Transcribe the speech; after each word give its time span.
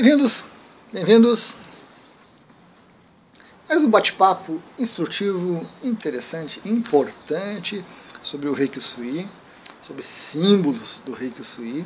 Bem-vindos, 0.00 0.44
bem-vindos. 0.92 1.56
Mais 3.68 3.82
um 3.82 3.90
bate-papo 3.90 4.62
instrutivo, 4.78 5.66
interessante, 5.82 6.62
importante 6.64 7.84
sobre 8.22 8.48
o 8.48 8.52
Reiki 8.52 8.80
Sui, 8.80 9.26
sobre 9.82 10.04
símbolos 10.04 11.02
do 11.04 11.12
Reiki 11.12 11.42
Sui, 11.42 11.84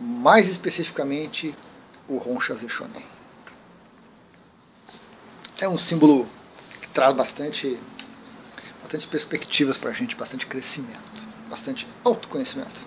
mais 0.00 0.48
especificamente 0.48 1.54
o 2.08 2.16
Roncha 2.16 2.56
Shonen. 2.56 3.04
É 5.60 5.68
um 5.68 5.76
símbolo 5.76 6.26
que 6.80 6.88
traz 6.88 7.14
bastante, 7.14 7.78
bastante 8.80 9.06
perspectivas 9.08 9.76
para 9.76 9.90
a 9.90 9.92
gente, 9.92 10.16
bastante 10.16 10.46
crescimento, 10.46 11.28
bastante 11.50 11.86
autoconhecimento. 12.02 12.80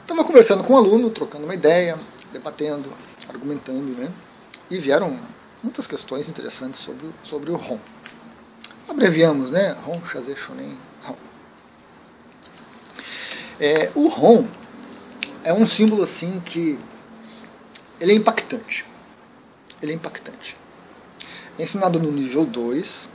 Estava 0.00 0.24
conversando 0.24 0.64
com 0.64 0.72
um 0.72 0.78
aluno, 0.78 1.10
trocando 1.10 1.44
uma 1.44 1.54
ideia, 1.54 2.00
debatendo, 2.32 2.92
argumentando, 3.28 3.92
né? 3.92 4.10
E 4.70 4.78
vieram 4.78 5.18
muitas 5.62 5.86
questões 5.86 6.28
interessantes 6.28 6.80
sobre, 6.80 7.10
sobre 7.22 7.50
o 7.50 7.56
ROM. 7.56 7.78
Abreviamos, 8.88 9.50
né? 9.50 9.72
ROM, 9.84 10.00
Shazé, 10.06 10.34
Shonen. 10.34 10.76
É, 13.60 13.92
o 13.94 14.08
ROM 14.08 14.44
é 15.44 15.52
um 15.52 15.66
símbolo 15.66 16.02
assim 16.02 16.40
que 16.40 16.78
ele 18.00 18.12
é 18.12 18.16
impactante. 18.16 18.84
Ele 19.80 19.92
é 19.92 19.94
impactante. 19.94 20.56
É 21.56 21.62
ensinado 21.62 22.00
no 22.00 22.10
nível 22.10 22.44
2, 22.44 23.08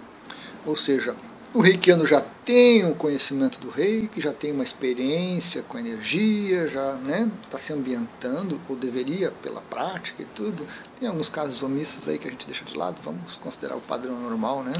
ou 0.66 0.76
seja, 0.76 1.16
o 1.54 1.62
reikiano 1.62 2.06
já 2.06 2.22
tem 2.44 2.86
um 2.86 2.94
conhecimento 2.94 3.60
do 3.60 3.70
reiki, 3.70 4.20
já 4.20 4.34
tem 4.34 4.52
uma 4.52 4.64
experiência 4.64 5.64
com 5.64 5.80
energia, 5.80 6.68
já 6.68 6.94
está 6.94 6.98
né, 6.98 7.32
tá 7.50 7.58
se 7.58 7.72
ambientando, 7.72 8.60
ou 8.68 8.76
deveria, 8.76 9.32
pela 9.32 9.62
prática 9.62 10.22
e 10.22 10.26
tudo. 10.26 10.68
Tem 11.00 11.08
alguns 11.08 11.30
casos 11.30 11.64
omissos 11.64 12.08
aí 12.08 12.20
que 12.20 12.28
a 12.28 12.32
gente 12.32 12.46
deixa 12.46 12.66
de 12.66 12.78
lado, 12.78 12.98
vamos 13.04 13.38
considerar 13.38 13.76
o 13.76 13.82
padrão 13.82 14.20
normal, 14.20 14.62
né? 14.62 14.74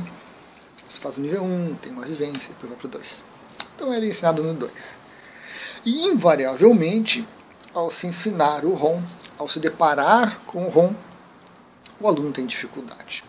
Você 0.90 1.00
faz 1.00 1.18
o 1.18 1.22
nível 1.22 1.44
1, 1.44 1.46
um, 1.46 1.76
tem 1.76 1.92
uma 1.92 2.06
vivência, 2.06 2.50
depois 2.50 2.70
vai 2.70 2.78
para 2.78 2.88
o 2.88 2.92
2. 2.92 3.24
Então 3.76 3.94
ele 3.94 4.08
é 4.08 4.10
ensinado 4.10 4.44
no 4.44 4.54
2. 4.54 4.72
E 5.86 6.08
invariavelmente, 6.08 7.26
ao 7.74 7.90
se 7.90 8.08
ensinar 8.08 8.66
o 8.66 8.74
ROM, 8.74 9.02
ao 9.38 9.48
se 9.48 9.60
deparar 9.60 10.40
com 10.46 10.66
o 10.66 10.70
ROM, 10.70 10.94
o 12.00 12.08
aluno 12.08 12.32
tem 12.32 12.46
dificuldade 12.46 13.24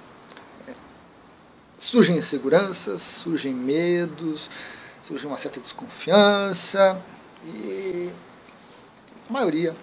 surgem 1.78 2.18
inseguranças, 2.18 3.02
surgem 3.02 3.54
medos, 3.54 4.50
surge 5.04 5.26
uma 5.26 5.38
certa 5.38 5.60
desconfiança 5.60 7.00
e 7.44 8.10
a 9.28 9.32
maioria 9.32 9.74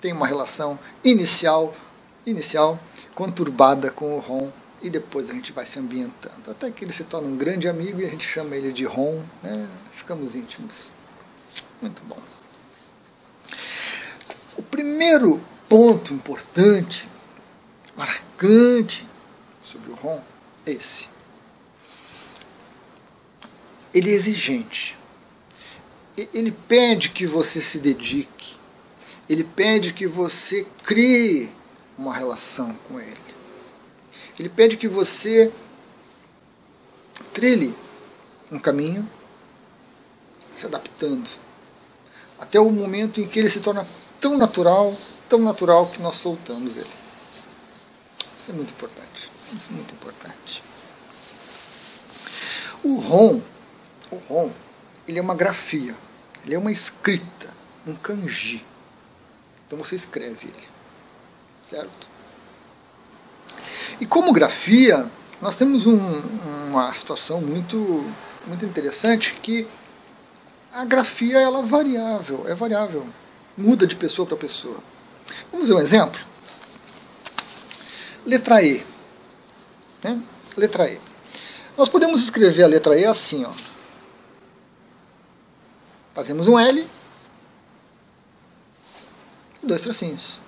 tem 0.00 0.12
uma 0.12 0.26
relação 0.26 0.78
inicial, 1.02 1.74
inicial 2.26 2.78
conturbada 3.14 3.90
com 3.90 4.16
o 4.16 4.20
Ron 4.20 4.50
e 4.82 4.90
depois 4.90 5.30
a 5.30 5.32
gente 5.32 5.52
vai 5.52 5.64
se 5.64 5.78
ambientando 5.78 6.50
até 6.50 6.70
que 6.70 6.84
ele 6.84 6.92
se 6.92 7.04
torna 7.04 7.28
um 7.28 7.36
grande 7.36 7.68
amigo 7.68 8.00
e 8.00 8.04
a 8.04 8.10
gente 8.10 8.26
chama 8.26 8.54
ele 8.56 8.72
de 8.72 8.84
Ron, 8.84 9.22
né? 9.42 9.68
ficamos 9.92 10.34
íntimos. 10.34 10.90
Muito 11.80 12.02
bom. 12.04 12.18
O 14.56 14.62
primeiro 14.62 15.40
ponto 15.68 16.12
importante, 16.12 17.08
marcante 17.96 19.06
sobre 19.76 19.92
o 19.92 19.94
ROM 19.94 20.20
esse. 20.64 21.08
Ele 23.92 24.10
é 24.10 24.14
exigente. 24.14 24.96
Ele 26.16 26.50
pede 26.50 27.10
que 27.10 27.26
você 27.26 27.60
se 27.60 27.78
dedique. 27.78 28.56
Ele 29.28 29.44
pede 29.44 29.92
que 29.92 30.06
você 30.06 30.66
crie 30.82 31.50
uma 31.98 32.14
relação 32.14 32.74
com 32.88 32.98
ele. 32.98 33.16
Ele 34.38 34.48
pede 34.48 34.76
que 34.76 34.88
você 34.88 35.52
trilhe 37.32 37.74
um 38.50 38.58
caminho 38.58 39.08
se 40.54 40.66
adaptando 40.66 41.28
até 42.38 42.60
o 42.60 42.70
momento 42.70 43.20
em 43.20 43.26
que 43.26 43.38
ele 43.38 43.50
se 43.50 43.60
torna 43.60 43.86
tão 44.20 44.36
natural, 44.36 44.94
tão 45.28 45.38
natural 45.38 45.86
que 45.86 46.00
nós 46.00 46.16
soltamos 46.16 46.76
ele. 46.76 46.90
Isso 48.38 48.50
é 48.50 48.52
muito 48.52 48.70
importante. 48.70 49.35
Isso 49.54 49.70
é 49.70 49.74
muito 49.74 49.94
importante. 49.94 50.62
O 52.82 52.96
ROM, 52.96 53.40
o 54.10 54.16
ROM, 54.28 54.50
ele 55.06 55.18
é 55.18 55.22
uma 55.22 55.34
grafia, 55.34 55.94
ele 56.44 56.54
é 56.54 56.58
uma 56.58 56.72
escrita, 56.72 57.52
um 57.86 57.94
kanji. 57.94 58.64
Então 59.66 59.78
você 59.78 59.96
escreve 59.96 60.46
ele, 60.46 60.68
certo? 61.68 62.08
E 64.00 64.06
como 64.06 64.32
grafia, 64.32 65.10
nós 65.40 65.56
temos 65.56 65.86
um, 65.86 65.98
uma 66.68 66.92
situação 66.92 67.40
muito, 67.40 67.76
muito 68.46 68.64
interessante 68.64 69.34
que 69.42 69.66
a 70.72 70.84
grafia 70.84 71.38
ela 71.38 71.60
é 71.60 71.66
variável, 71.66 72.44
é 72.46 72.54
variável, 72.54 73.06
muda 73.56 73.86
de 73.86 73.96
pessoa 73.96 74.26
para 74.26 74.36
pessoa. 74.36 74.78
Vamos 75.50 75.68
ver 75.68 75.74
um 75.74 75.80
exemplo? 75.80 76.20
Letra 78.24 78.62
E. 78.62 78.84
Né? 80.06 80.22
Letra 80.56 80.88
E. 80.88 81.00
Nós 81.76 81.88
podemos 81.88 82.22
escrever 82.22 82.62
a 82.62 82.68
letra 82.68 82.96
E 82.96 83.04
assim, 83.04 83.44
ó. 83.44 83.50
Fazemos 86.14 86.46
um 86.46 86.56
L 86.56 86.86
e 89.62 89.66
dois 89.66 89.82
tracinhos. 89.82 90.38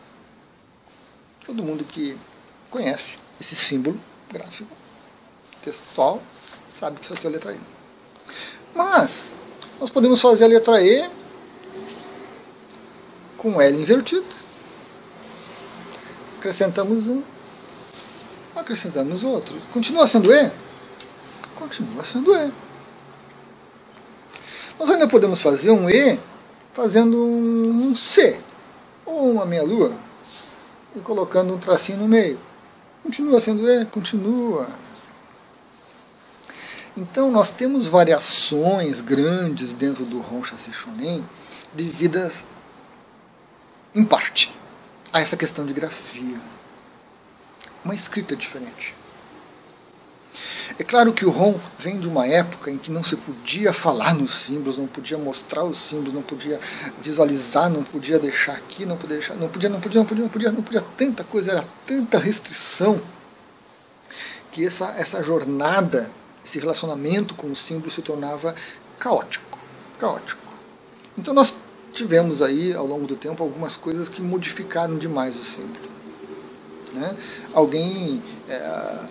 Todo 1.45 1.65
mundo 1.65 1.85
que 1.85 2.17
conhece 2.71 3.19
esse 3.41 3.57
símbolo 3.57 4.01
gráfico 4.31 4.71
textual 5.65 6.23
sabe 6.79 7.01
que 7.01 7.07
isso 7.07 7.15
aqui 7.15 7.27
é 7.27 7.31
a 7.31 7.33
letra 7.33 7.53
E. 7.53 7.61
Mas 8.77 9.35
nós 9.81 9.91
podemos 9.91 10.21
fazer 10.21 10.45
a 10.45 10.49
letra 10.49 10.81
E 10.81 11.11
com 13.37 13.61
L 13.61 13.77
invertido. 13.77 14.25
Acrescentamos 16.39 17.09
um 17.09 17.25
acrescentamos 18.69 19.25
outro. 19.25 19.59
Continua 19.73 20.07
sendo 20.07 20.31
E? 20.31 20.51
Continua 21.57 22.05
sendo 22.05 22.35
E. 22.35 22.53
Nós 24.79 24.91
ainda 24.91 25.09
podemos 25.09 25.41
fazer 25.41 25.71
um 25.71 25.89
E 25.89 26.19
fazendo 26.75 27.17
um 27.25 27.97
C, 27.97 28.39
ou 29.07 29.33
uma 29.33 29.47
meia-lua, 29.47 29.93
e 30.95 31.01
colocando 31.01 31.55
um 31.55 31.59
tracinho 31.59 31.99
no 31.99 32.07
meio. 32.07 32.39
Continua 33.03 33.41
sendo 33.41 33.69
E? 33.69 33.87
Continua. 33.87 34.69
Então 36.95 37.31
nós 37.31 37.51
temos 37.51 37.87
variações 37.87 39.01
grandes 39.01 39.73
dentro 39.73 40.05
do 40.05 40.21
Roncha 40.21 40.55
Shonen 40.71 41.25
devidas, 41.73 42.45
em 43.95 44.05
parte, 44.05 44.55
a 45.13 45.21
essa 45.21 45.37
questão 45.37 45.65
de 45.65 45.73
grafia 45.73 46.39
uma 47.89 47.95
escrita 47.95 48.37
diferente. 48.37 48.95
É 50.79 50.85
claro 50.85 51.11
que 51.15 51.25
o 51.25 51.31
Ron 51.31 51.59
vem 51.79 51.99
de 51.99 52.07
uma 52.07 52.27
época 52.27 52.71
em 52.71 52.77
que 52.77 52.91
não 52.91 53.03
se 53.03 53.17
podia 53.17 53.73
falar 53.73 54.15
nos 54.15 54.43
símbolos, 54.43 54.77
não 54.77 54.87
podia 54.87 55.17
mostrar 55.17 55.65
os 55.65 55.79
símbolos, 55.79 56.13
não 56.13 56.21
podia 56.21 56.61
visualizar, 57.01 57.71
não 57.71 57.83
podia 57.83 58.19
deixar 58.19 58.53
aqui, 58.53 58.85
não 58.85 58.99
podia 58.99 59.17
deixar, 59.17 59.35
não 59.37 59.49
podia, 59.49 59.71
não 59.71 59.81
podia, 59.81 60.01
não 60.01 60.07
podia, 60.07 60.23
não 60.23 60.29
podia, 60.29 60.53
não 60.53 60.63
podia, 60.63 60.85
tanta 60.99 61.25
coisa, 61.25 61.53
era 61.53 61.65
tanta 61.87 62.19
restrição 62.19 63.01
que 64.53 64.67
essa, 64.67 64.91
essa 64.99 65.23
jornada, 65.23 66.11
esse 66.45 66.59
relacionamento 66.59 67.35
com 67.35 67.51
os 67.51 67.59
símbolos 67.59 67.95
se 67.95 68.03
tornava 68.03 68.55
caótico, 68.99 69.59
caótico. 69.99 70.53
Então 71.17 71.33
nós 71.33 71.57
tivemos 71.95 72.43
aí 72.43 72.75
ao 72.75 72.87
longo 72.87 73.07
do 73.07 73.17
tempo 73.17 73.43
algumas 73.43 73.79
coisas 73.79 74.11
que 74.11 74.21
modificaram 74.21 74.99
demais 74.99 75.35
o 75.37 75.45
símbolo. 75.45 75.89
Né? 76.93 77.17
Alguém 77.53 78.23
é, 78.49 79.07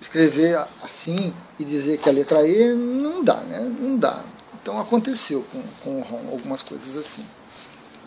escrever 0.00 0.58
assim 0.82 1.32
e 1.58 1.64
dizer 1.64 1.98
que 1.98 2.08
a 2.08 2.12
letra 2.12 2.46
E 2.46 2.74
não 2.74 3.22
dá, 3.22 3.36
né? 3.42 3.60
Não 3.60 3.96
dá. 3.96 4.24
Então 4.60 4.78
aconteceu 4.78 5.44
com, 5.52 5.62
com 5.82 6.00
o 6.00 6.02
ROM 6.02 6.30
algumas 6.30 6.62
coisas 6.62 6.96
assim. 6.96 7.26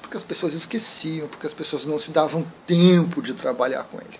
Porque 0.02 0.18
as 0.18 0.24
pessoas 0.24 0.54
esqueciam, 0.54 1.28
porque 1.28 1.48
as 1.48 1.54
pessoas 1.54 1.86
não 1.86 2.00
se 2.00 2.12
davam 2.12 2.46
tempo 2.66 3.22
de 3.22 3.34
trabalhar 3.34 3.84
com 3.86 4.00
ele. 4.00 4.20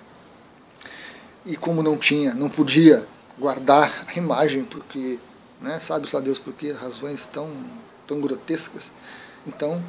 E 1.46 1.56
como 1.56 1.84
não 1.84 1.98
tinha, 1.98 2.34
não 2.34 2.50
podia 2.50 3.06
guardar 3.38 4.06
a 4.08 4.18
imagem, 4.18 4.64
porque, 4.64 5.20
né, 5.62 5.80
sabe-se 5.80 6.16
lá 6.16 6.22
Deus 6.22 6.40
por 6.40 6.54
que 6.54 6.72
razões 6.72 7.26
tão, 7.26 7.52
tão 8.08 8.20
grotescas, 8.20 8.92
então 9.46 9.82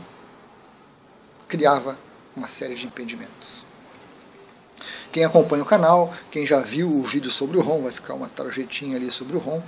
criava 1.49 1.97
uma 2.37 2.47
série 2.47 2.75
de 2.75 2.87
impedimentos. 2.87 3.66
Quem 5.17 5.25
acompanha 5.25 5.63
o 5.63 5.67
canal, 5.67 6.13
quem 6.31 6.47
já 6.47 6.61
viu 6.61 6.95
o 6.95 7.03
vídeo 7.03 7.31
sobre 7.31 7.57
o 7.57 7.63
ROM, 7.63 7.81
vai 7.81 7.91
ficar 7.91 8.13
uma 8.13 8.29
tarjetinha 8.29 8.99
ali 8.99 9.11
sobre 9.11 9.35
o 9.35 9.41
ROM. 9.41 9.63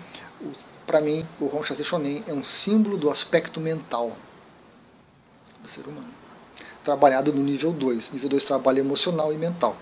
Para 0.86 1.00
mim, 1.00 1.26
o 1.40 1.46
ROM 1.46 1.64
Chassi 1.64 1.82
Shonen 1.82 2.22
é 2.26 2.34
um 2.34 2.44
símbolo 2.44 2.98
do 2.98 3.08
aspecto 3.08 3.58
mental 3.58 4.14
do 5.62 5.66
ser 5.66 5.86
humano. 5.86 6.12
trabalhado 6.84 7.32
no 7.32 7.42
nível 7.42 7.72
2. 7.72 8.10
Nível 8.12 8.28
2 8.28 8.44
trabalha 8.44 8.80
emocional 8.80 9.32
e 9.32 9.38
mental. 9.38 9.74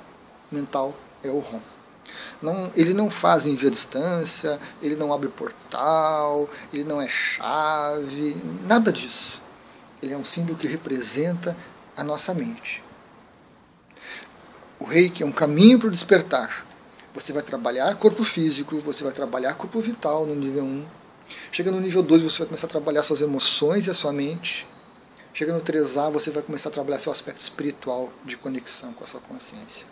Mental 0.53 0.95
é 1.25 1.31
o 1.31 1.41
ROM. 1.41 1.61
Não, 2.41 2.71
ele 2.77 2.95
não 2.95 3.11
faz 3.11 3.45
envio 3.45 3.69
à 3.69 3.73
distância, 3.73 4.61
ele 4.81 4.95
não 4.95 5.13
abre 5.13 5.29
portal, 5.31 6.49
ele 6.73 6.85
não 6.85 7.03
é 7.03 7.09
chave, 7.09 8.37
nada 8.69 8.93
disso. 8.93 9.43
Ele 10.01 10.15
é 10.15 10.17
um 10.17 10.25
símbolo 10.25 10.57
que 10.57 10.69
representa 10.69 11.57
a 11.97 12.05
nossa 12.05 12.33
mente. 12.33 12.86
O 14.79 14.85
reiki 14.85 15.23
é 15.23 15.27
um 15.27 15.33
caminho 15.33 15.79
para 15.79 15.89
o 15.89 15.91
despertar. 15.91 16.67
Você 17.15 17.33
vai 17.33 17.43
trabalhar 17.43 17.95
corpo 17.97 18.23
físico, 18.23 18.79
você 18.81 19.03
vai 19.03 19.13
trabalhar 19.13 19.55
corpo 19.55 19.81
vital 19.81 20.27
no 20.27 20.35
nível 20.35 20.65
1. 20.65 20.85
Chega 21.51 21.73
no 21.73 21.81
nível 21.81 22.03
2, 22.03 22.23
você 22.23 22.39
vai 22.41 22.49
começar 22.49 22.67
a 22.67 22.71
trabalhar 22.71 23.03
suas 23.03 23.23
emoções 23.23 23.87
e 23.87 23.91
a 23.91 23.95
sua 23.95 24.13
mente. 24.13 24.67
Chega 25.33 25.53
no 25.53 25.61
3A, 25.61 26.11
você 26.11 26.31
vai 26.31 26.43
começar 26.43 26.69
a 26.69 26.73
trabalhar 26.73 26.99
seu 26.99 27.11
aspecto 27.11 27.41
espiritual 27.41 28.13
de 28.25 28.37
conexão 28.37 28.93
com 28.93 29.03
a 29.03 29.07
sua 29.07 29.21
consciência. 29.21 29.87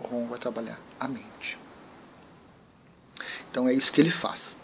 O 0.00 0.06
Ron 0.08 0.26
vai 0.26 0.38
trabalhar 0.38 0.78
a 0.98 1.06
mente. 1.06 1.58
Então 3.50 3.68
é 3.68 3.72
isso 3.72 3.92
que 3.92 4.00
ele 4.00 4.10
faz. 4.10 4.56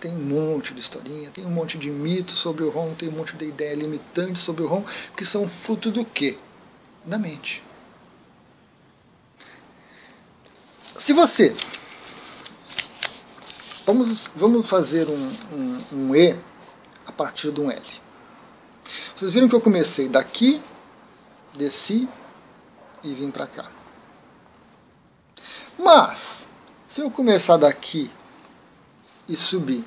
Tem 0.00 0.12
um 0.12 0.20
monte 0.20 0.72
de 0.72 0.80
historinha, 0.80 1.30
tem 1.30 1.44
um 1.44 1.50
monte 1.50 1.76
de 1.76 1.90
mitos 1.90 2.38
sobre 2.38 2.64
o 2.64 2.70
Ron, 2.70 2.94
tem 2.94 3.08
um 3.08 3.12
monte 3.12 3.36
de 3.36 3.44
ideia 3.44 3.74
limitante 3.74 4.38
sobre 4.38 4.62
o 4.62 4.66
Ron, 4.66 4.84
que 5.16 5.24
são 5.24 5.48
fruto 5.48 5.90
do 5.90 6.04
quê? 6.04 6.38
Da 7.04 7.18
mente. 7.18 7.62
Se 10.98 11.12
você. 11.12 11.54
Vamos, 13.84 14.28
vamos 14.36 14.68
fazer 14.68 15.08
um, 15.08 15.32
um, 15.52 15.84
um 15.92 16.14
E 16.14 16.38
a 17.06 17.12
partir 17.12 17.50
de 17.50 17.60
um 17.60 17.70
L. 17.70 17.82
Vocês 19.16 19.32
viram 19.32 19.48
que 19.48 19.54
eu 19.54 19.60
comecei 19.60 20.08
daqui, 20.08 20.62
desci 21.54 22.08
e 23.02 23.14
vim 23.14 23.30
para 23.30 23.46
cá. 23.46 23.70
Mas, 25.78 26.46
se 26.88 27.00
eu 27.00 27.10
começar 27.10 27.56
daqui 27.56 28.10
e 29.28 29.36
subir, 29.36 29.84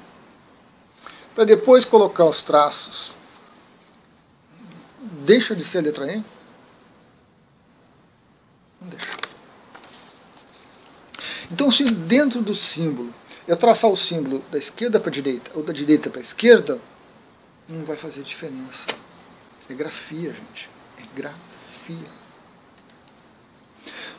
para 1.33 1.45
depois 1.45 1.85
colocar 1.85 2.25
os 2.25 2.41
traços, 2.41 3.13
deixa 5.25 5.55
de 5.55 5.63
ser 5.63 5.79
a 5.79 5.81
letra 5.81 6.11
E? 6.11 6.23
Não 8.81 8.87
deixa. 8.89 9.25
Então, 11.51 11.69
se 11.69 11.83
dentro 11.83 12.41
do 12.41 12.55
símbolo 12.55 13.13
eu 13.47 13.55
traçar 13.55 13.89
o 13.89 13.97
símbolo 13.97 14.43
da 14.51 14.57
esquerda 14.57 14.99
para 14.99 15.09
a 15.09 15.13
direita 15.13 15.51
ou 15.53 15.63
da 15.63 15.71
direita 15.71 16.09
para 16.09 16.19
a 16.19 16.23
esquerda, 16.23 16.79
não 17.69 17.85
vai 17.85 17.95
fazer 17.95 18.23
diferença. 18.23 18.87
É 19.69 19.73
grafia, 19.73 20.33
gente. 20.33 20.69
É 20.97 21.03
grafia. 21.15 22.09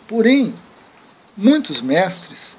Porém, 0.07 0.55
muitos 1.37 1.81
mestres, 1.81 2.57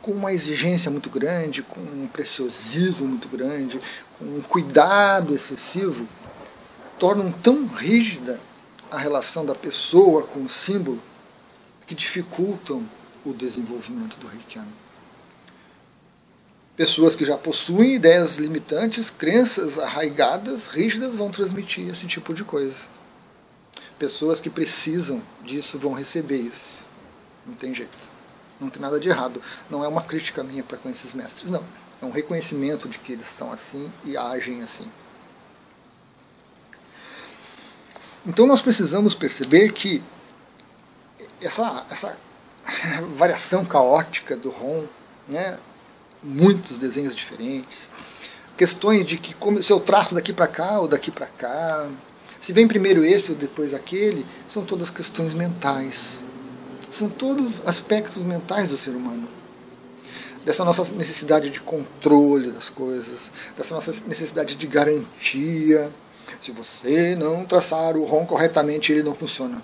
com 0.00 0.12
uma 0.12 0.32
exigência 0.32 0.90
muito 0.90 1.10
grande, 1.10 1.62
com 1.62 1.80
um 1.80 2.08
preciosismo 2.08 3.06
muito 3.06 3.28
grande, 3.28 3.80
com 4.18 4.24
um 4.24 4.40
cuidado 4.40 5.34
excessivo, 5.34 6.08
tornam 6.98 7.30
tão 7.30 7.66
rígida 7.66 8.40
a 8.90 8.98
relação 8.98 9.44
da 9.44 9.54
pessoa 9.54 10.22
com 10.24 10.40
o 10.40 10.48
símbolo 10.48 11.00
que 11.86 11.94
dificultam 11.94 12.86
o 13.24 13.32
desenvolvimento 13.32 14.16
do 14.18 14.26
reikiano. 14.26 14.72
Pessoas 16.76 17.14
que 17.14 17.24
já 17.24 17.36
possuem 17.36 17.94
ideias 17.94 18.38
limitantes, 18.38 19.10
crenças 19.10 19.78
arraigadas, 19.78 20.66
rígidas, 20.66 21.16
vão 21.16 21.30
transmitir 21.30 21.88
esse 21.90 22.06
tipo 22.06 22.32
de 22.32 22.44
coisa. 22.44 22.86
Pessoas 23.98 24.40
que 24.40 24.48
precisam 24.48 25.22
disso 25.44 25.78
vão 25.78 25.92
receber 25.92 26.38
isso. 26.38 26.86
Não 27.46 27.54
tem 27.54 27.74
jeito. 27.74 28.08
Não 28.58 28.70
tem 28.70 28.80
nada 28.80 28.98
de 28.98 29.08
errado. 29.08 29.42
Não 29.68 29.84
é 29.84 29.88
uma 29.88 30.02
crítica 30.02 30.42
minha 30.42 30.62
para 30.62 30.78
com 30.78 30.88
esses 30.88 31.12
mestres, 31.12 31.50
não. 31.50 31.62
É 32.00 32.04
um 32.04 32.10
reconhecimento 32.10 32.88
de 32.88 32.98
que 32.98 33.12
eles 33.12 33.26
são 33.26 33.52
assim 33.52 33.90
e 34.04 34.16
agem 34.16 34.62
assim. 34.62 34.90
Então 38.26 38.46
nós 38.46 38.62
precisamos 38.62 39.14
perceber 39.14 39.72
que 39.72 40.02
essa, 41.42 41.84
essa 41.90 42.16
variação 43.16 43.64
caótica 43.64 44.36
do 44.36 44.50
ROM, 44.50 44.84
né? 45.28 45.58
muitos 46.22 46.78
desenhos 46.78 47.16
diferentes, 47.16 47.90
questões 48.56 49.06
de 49.06 49.18
que 49.18 49.34
como, 49.34 49.62
se 49.62 49.72
eu 49.72 49.80
traço 49.80 50.14
daqui 50.14 50.32
para 50.32 50.46
cá 50.46 50.80
ou 50.80 50.88
daqui 50.88 51.10
para 51.10 51.26
cá, 51.26 51.88
se 52.40 52.52
vem 52.52 52.66
primeiro 52.66 53.04
esse 53.04 53.32
ou 53.32 53.36
depois 53.36 53.72
aquele, 53.72 54.26
são 54.48 54.64
todas 54.64 54.90
questões 54.90 55.32
mentais. 55.32 56.18
São 56.90 57.08
todos 57.08 57.62
aspectos 57.66 58.22
mentais 58.24 58.68
do 58.68 58.76
ser 58.76 58.90
humano. 58.90 59.28
Dessa 60.44 60.64
nossa 60.64 60.84
necessidade 60.94 61.50
de 61.50 61.60
controle 61.60 62.50
das 62.50 62.68
coisas, 62.68 63.30
dessa 63.56 63.74
nossa 63.74 63.94
necessidade 64.06 64.56
de 64.56 64.66
garantia. 64.66 65.88
Se 66.40 66.50
você 66.50 67.14
não 67.14 67.44
traçar 67.44 67.96
o 67.96 68.04
ROM 68.04 68.26
corretamente, 68.26 68.90
ele 68.90 69.04
não 69.04 69.14
funciona. 69.14 69.62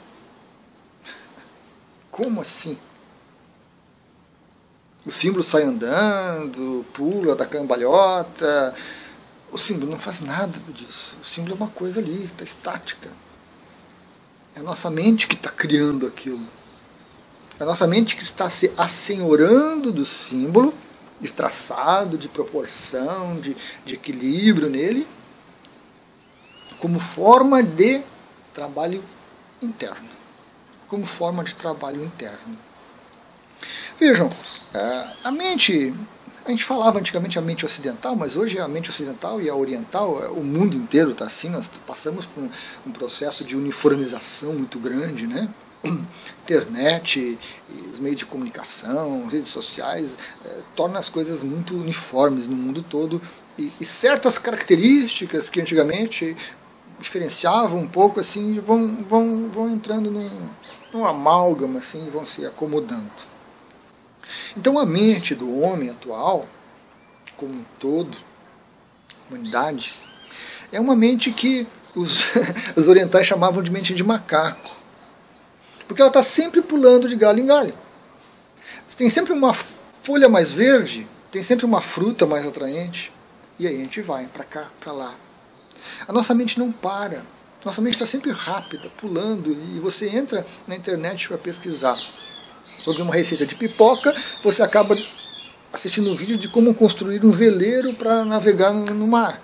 Como 2.19 2.41
assim? 2.41 2.77
O 5.07 5.11
símbolo 5.13 5.45
sai 5.45 5.63
andando, 5.63 6.85
pula 6.93 7.37
da 7.37 7.47
cambalhota. 7.47 8.75
O 9.53 9.57
símbolo 9.57 9.93
não 9.93 10.01
faz 10.01 10.21
nada 10.21 10.59
disso. 10.73 11.17
O 11.23 11.25
símbolo 11.25 11.55
é 11.55 11.57
uma 11.57 11.69
coisa 11.69 12.01
ali, 12.01 12.25
está 12.25 12.43
estática. 12.43 13.09
É 14.53 14.59
a 14.59 14.65
nossa 14.65 14.91
mente 14.91 15.29
que 15.29 15.37
está 15.37 15.49
criando 15.49 16.09
aquilo. 16.09 16.45
É 17.57 17.63
a 17.63 17.67
nossa 17.67 17.87
mente 17.87 18.17
que 18.17 18.25
está 18.25 18.51
se 18.51 18.73
assenhorando 18.77 19.93
do 19.93 20.05
símbolo, 20.05 20.75
de 21.21 21.33
traçado, 21.33 22.19
de 22.19 22.29
proporção, 22.29 23.37
de, 23.37 23.57
de 23.87 23.95
equilíbrio 23.95 24.69
nele, 24.69 25.07
como 26.81 26.99
forma 26.99 27.63
de 27.63 28.03
trabalho 28.53 29.05
interno 29.63 30.18
como 30.89 31.05
forma 31.07 31.45
de 31.45 31.55
trabalho 31.55 32.03
interno. 32.03 32.57
Vejam, 33.99 34.29
é, 34.73 35.09
a 35.25 35.31
mente, 35.31 35.95
a 36.45 36.51
gente 36.51 36.65
falava 36.65 36.99
antigamente 36.99 37.39
a 37.39 37.43
mente 37.43 37.65
ocidental, 37.65 38.15
mas 38.15 38.37
hoje 38.37 38.59
a 38.59 38.69
mente 38.69 38.91
ocidental 38.91 39.41
e 39.41 39.49
a 39.49 39.55
oriental, 39.55 40.23
é, 40.23 40.29
o 40.29 40.43
mundo 40.43 40.77
inteiro 40.77 41.13
está 41.13 41.27
assim, 41.27 41.49
nós 41.49 41.69
passamos 41.87 42.27
por 42.27 42.49
um, 42.87 42.91
processo 42.93 43.45
de 43.45 43.57
uniformização 43.57 44.53
muito 44.55 44.79
grande, 44.79 45.27
né? 45.27 45.49
internet, 46.43 47.39
os 47.69 47.99
meios 47.99 48.19
de 48.19 48.27
comunicação, 48.27 49.27
redes 49.27 49.53
sociais, 49.53 50.17
é, 50.45 50.59
torna 50.75 50.99
as 50.99 51.09
coisas 51.09 51.43
muito 51.43 51.75
uniformes 51.75 52.47
no 52.47 52.57
mundo 52.57 52.83
todo 52.83 53.21
e, 53.59 53.73
e, 53.81 53.85
certas 53.85 54.39
características 54.39 55.49
que 55.49 55.61
antigamente 55.61 56.37
diferenciavam 56.99 57.81
um 57.81 57.89
pouco 57.89 58.19
assim 58.19 58.61
vão, 58.61 58.97
vão, 59.09 59.49
vão 59.53 59.71
entrando 59.71 60.11
num, 60.11 60.31
um 60.93 61.05
amálgama 61.05 61.79
assim 61.79 62.09
vão 62.11 62.25
se 62.25 62.45
acomodando. 62.47 63.11
Então 64.57 64.79
a 64.79 64.87
mente 64.87 65.35
do 65.35 65.61
homem 65.61 65.91
atual, 65.91 66.47
como 67.37 67.53
um 67.53 67.65
todo, 67.79 68.17
humanidade, 69.29 69.95
é 70.73 70.81
uma 70.81 70.97
mente 70.97 71.31
que 71.31 71.67
os, 71.95 72.25
os 72.77 72.87
orientais 72.87 73.27
chamavam 73.27 73.63
de 73.63 73.71
mente 73.71 73.95
de 73.95 74.03
macaco. 74.03 74.77
Porque 75.87 76.03
ela 76.03 76.11
está 76.11 76.23
sempre 76.23 76.61
pulando 76.61 77.09
de 77.09 77.17
galho 77.17 77.41
em 77.41 77.47
galho. 77.47 77.75
Tem 78.97 79.09
sempre 79.09 79.33
uma 79.33 79.55
folha 79.55 80.29
mais 80.29 80.53
verde, 80.53 81.07
tem 81.31 81.43
sempre 81.43 81.65
uma 81.65 81.81
fruta 81.81 82.27
mais 82.27 82.47
atraente. 82.47 83.13
E 83.59 83.67
aí 83.67 83.75
a 83.75 83.85
gente 83.85 84.01
vai 84.01 84.27
para 84.27 84.45
cá, 84.45 84.69
para 84.81 84.93
lá. 84.93 85.15
A 86.07 86.13
nossa 86.13 86.35
mente 86.35 86.59
não 86.59 86.73
para. 86.73 87.23
Nossa 87.65 87.83
mente 87.83 87.95
está 87.95 88.07
sempre 88.07 88.31
rápida, 88.31 88.89
pulando, 88.97 89.51
e 89.51 89.81
você 89.81 90.09
entra 90.09 90.47
na 90.67 90.77
internet 90.77 91.27
para 91.27 91.39
pesquisar 91.39 91.99
sobre 92.85 93.03
uma 93.03 93.15
receita 93.15 93.45
de 93.45 93.55
pipoca, 93.55 94.15
você 94.43 94.63
acaba 94.63 94.97
assistindo 95.73 96.11
um 96.11 96.17
vídeo 96.17 96.39
de 96.39 96.49
como 96.49 96.75
construir 96.75 97.25
um 97.25 97.31
veleiro 97.31 97.95
para 97.95 98.25
navegar 98.25 98.73
no, 98.73 99.07
mar. 99.07 99.41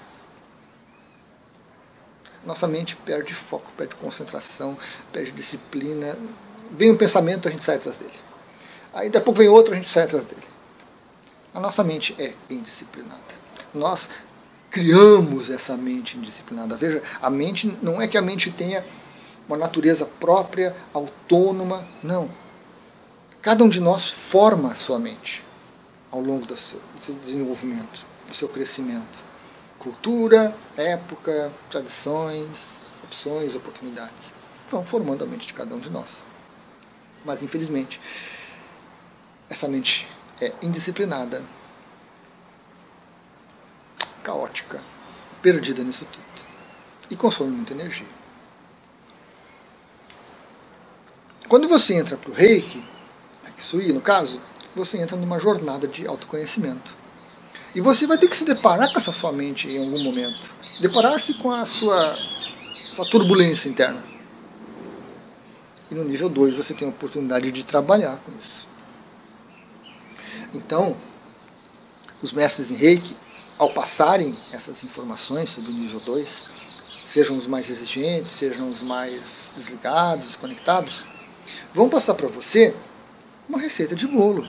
Nossa 2.45 2.69
mente 2.69 2.95
perde 2.97 3.35
foco, 3.35 3.71
perde 3.77 3.95
concentração, 3.97 4.77
perde 5.13 5.33
disciplina. 5.33 6.17
Vem 6.71 6.93
um 6.93 6.97
pensamento, 6.97 7.49
a 7.49 7.51
gente 7.51 7.65
sai 7.65 7.77
atrás 7.77 7.97
dele. 7.97 8.13
Aí 8.93 9.11
depois 9.11 9.37
vem 9.37 9.49
outro, 9.49 9.73
a 9.73 9.77
gente 9.77 9.89
sai 9.89 10.05
atrás 10.05 10.25
dele. 10.25 10.43
A 11.53 11.61
nossa 11.61 11.83
mente 11.83 12.15
é 12.19 12.33
indisciplinada. 12.51 13.23
Nós 13.73 14.09
criamos 14.75 15.51
essa 15.51 15.77
mente 15.77 16.19
indisciplinada. 16.19 16.77
Veja, 16.77 17.01
a 17.23 17.31
mente 17.31 17.79
não 17.81 18.03
é 18.03 18.09
que 18.09 18.19
a 18.19 18.23
mente 18.23 18.51
tenha 18.51 18.85
uma 19.47 19.57
natureza 19.57 20.05
própria, 20.05 20.75
autônoma, 20.93 21.87
não. 22.03 22.29
Cada 23.41 23.63
um 23.63 23.69
de 23.69 23.79
nós 23.79 24.11
forma 24.11 24.73
a 24.73 24.75
sua 24.75 24.99
mente 24.99 25.45
ao 26.11 26.21
longo 26.21 26.45
do 26.45 26.57
seu, 26.57 26.81
desenvolvimento, 27.25 28.05
do 28.27 28.35
seu 28.35 28.49
crescimento. 28.49 29.23
cultura, 29.79 30.57
época, 30.77 31.53
tradições, 31.71 32.81
opções, 33.05 33.55
oportunidades. 33.55 34.33
Vão 34.73 34.85
formando 34.85 35.23
a 35.23 35.27
mente 35.27 35.47
de 35.47 35.53
cada 35.53 35.73
um 35.73 35.79
de 35.79 35.91
nós. 35.91 36.25
Mas, 37.25 37.45
infelizmente, 37.45 38.01
essa 39.49 39.69
mente 39.69 40.09
é 40.41 40.53
indisciplinada, 40.63 41.45
caótica, 44.25 44.83
perdida 45.41 45.85
nisso 45.85 46.07
tudo. 46.11 46.25
E 47.11 47.15
consome 47.15 47.51
muita 47.51 47.75
energia. 47.75 48.07
Quando 51.47 51.69
você 51.69 51.95
entra 51.95 52.17
para 52.17 52.31
o 52.31 52.35
reiki, 52.35 52.83
Sui, 53.59 53.93
no 53.93 54.01
caso, 54.01 54.41
você 54.75 54.99
entra 54.99 55.17
numa 55.17 55.39
jornada 55.39 55.87
de 55.87 56.07
autoconhecimento. 56.07 56.95
E 57.75 57.81
você 57.81 58.07
vai 58.07 58.19
ter 58.19 58.29
que 58.29 58.37
se 58.37 58.45
deparar 58.45 58.93
com 58.93 58.99
essa 58.99 59.13
sua 59.13 59.33
mente 59.33 59.69
em 59.69 59.79
algum 59.79 60.03
momento. 60.03 60.53
Deparar-se 60.81 61.35
com 61.35 61.51
a 61.51 61.65
sua, 61.65 62.17
sua 62.75 63.09
turbulência 63.09 63.69
interna. 63.69 64.03
E 65.91 65.95
no 65.95 66.05
nível 66.05 66.29
2 66.29 66.57
você 66.57 66.75
tem 66.75 66.87
a 66.87 66.91
oportunidade 66.91 67.51
de 67.51 67.65
trabalhar 67.65 68.17
com 68.25 68.33
isso. 68.33 68.67
Então, 70.53 70.97
os 72.23 72.33
mestres 72.33 72.71
em 72.71 72.75
reiki, 72.75 73.17
ao 73.59 73.71
passarem 73.71 74.35
essas 74.53 74.83
informações 74.83 75.51
sobre 75.51 75.71
o 75.71 75.75
nível 75.75 76.01
2, 76.01 76.51
sejam 77.07 77.39
os 77.39 77.47
mais 77.47 77.71
exigentes, 77.71 78.31
sejam 78.31 78.69
os 78.69 78.83
mais 78.83 79.51
desligados, 79.55 80.37
conectados, 80.37 81.05
vão 81.73 81.89
passar 81.89 82.15
para 82.15 82.27
você 82.27 82.75
uma 83.49 83.61
receita 83.61 83.95
de 83.95 84.07
bolo, 84.07 84.49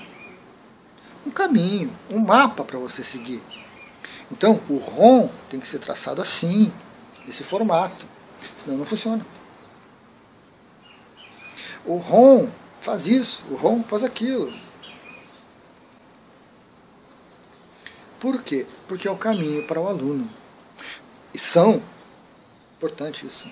um 1.25 1.31
caminho, 1.31 1.91
um 2.11 2.19
mapa 2.19 2.63
para 2.63 2.79
você 2.79 3.03
seguir. 3.03 3.43
Então, 4.31 4.59
o 4.67 4.77
ROM 4.77 5.29
tem 5.49 5.59
que 5.59 5.67
ser 5.67 5.79
traçado 5.79 6.21
assim, 6.21 6.73
desse 7.25 7.43
formato, 7.43 8.07
senão 8.57 8.77
não 8.77 8.85
funciona. 8.85 9.25
O 11.85 11.97
ROM 11.97 12.47
faz 12.81 13.05
isso, 13.05 13.43
o 13.51 13.55
ROM 13.55 13.83
faz 13.83 14.03
aquilo. 14.03 14.51
Por 18.19 18.41
quê? 18.41 18.65
Porque 18.87 19.07
é 19.07 19.11
o 19.11 19.17
caminho 19.17 19.67
para 19.67 19.79
o 19.79 19.87
aluno. 19.87 20.27
E 21.33 21.39
são, 21.39 21.81
importante 22.77 23.25
isso, 23.25 23.49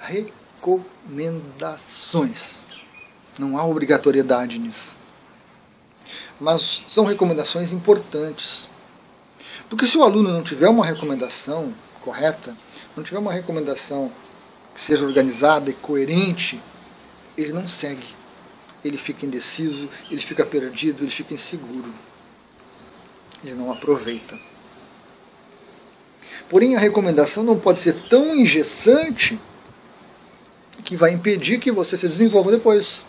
recomendações. 0.00 2.60
Não 3.38 3.58
há 3.58 3.64
obrigatoriedade 3.64 4.58
nisso. 4.58 4.96
Mas 6.40 6.82
são 6.88 7.04
recomendações 7.04 7.72
importantes. 7.72 8.68
Porque 9.68 9.86
se 9.86 9.98
o 9.98 10.02
aluno 10.02 10.30
não 10.30 10.42
tiver 10.42 10.68
uma 10.68 10.84
recomendação 10.84 11.72
correta, 12.02 12.56
não 12.96 13.04
tiver 13.04 13.18
uma 13.18 13.32
recomendação 13.32 14.10
que 14.74 14.80
seja 14.80 15.04
organizada 15.04 15.70
e 15.70 15.74
coerente, 15.74 16.60
ele 17.36 17.52
não 17.52 17.68
segue. 17.68 18.14
Ele 18.84 18.96
fica 18.96 19.26
indeciso, 19.26 19.90
ele 20.10 20.20
fica 20.20 20.46
perdido, 20.46 21.02
ele 21.02 21.10
fica 21.10 21.34
inseguro. 21.34 21.92
Ele 23.44 23.54
não 23.54 23.70
aproveita. 23.72 24.38
Porém, 26.48 26.76
a 26.76 26.78
recomendação 26.78 27.42
não 27.42 27.58
pode 27.58 27.80
ser 27.80 27.94
tão 28.08 28.34
engessante 28.34 29.38
que 30.84 30.96
vai 30.96 31.12
impedir 31.12 31.58
que 31.58 31.72
você 31.72 31.96
se 31.96 32.08
desenvolva 32.08 32.52
depois. 32.52 33.04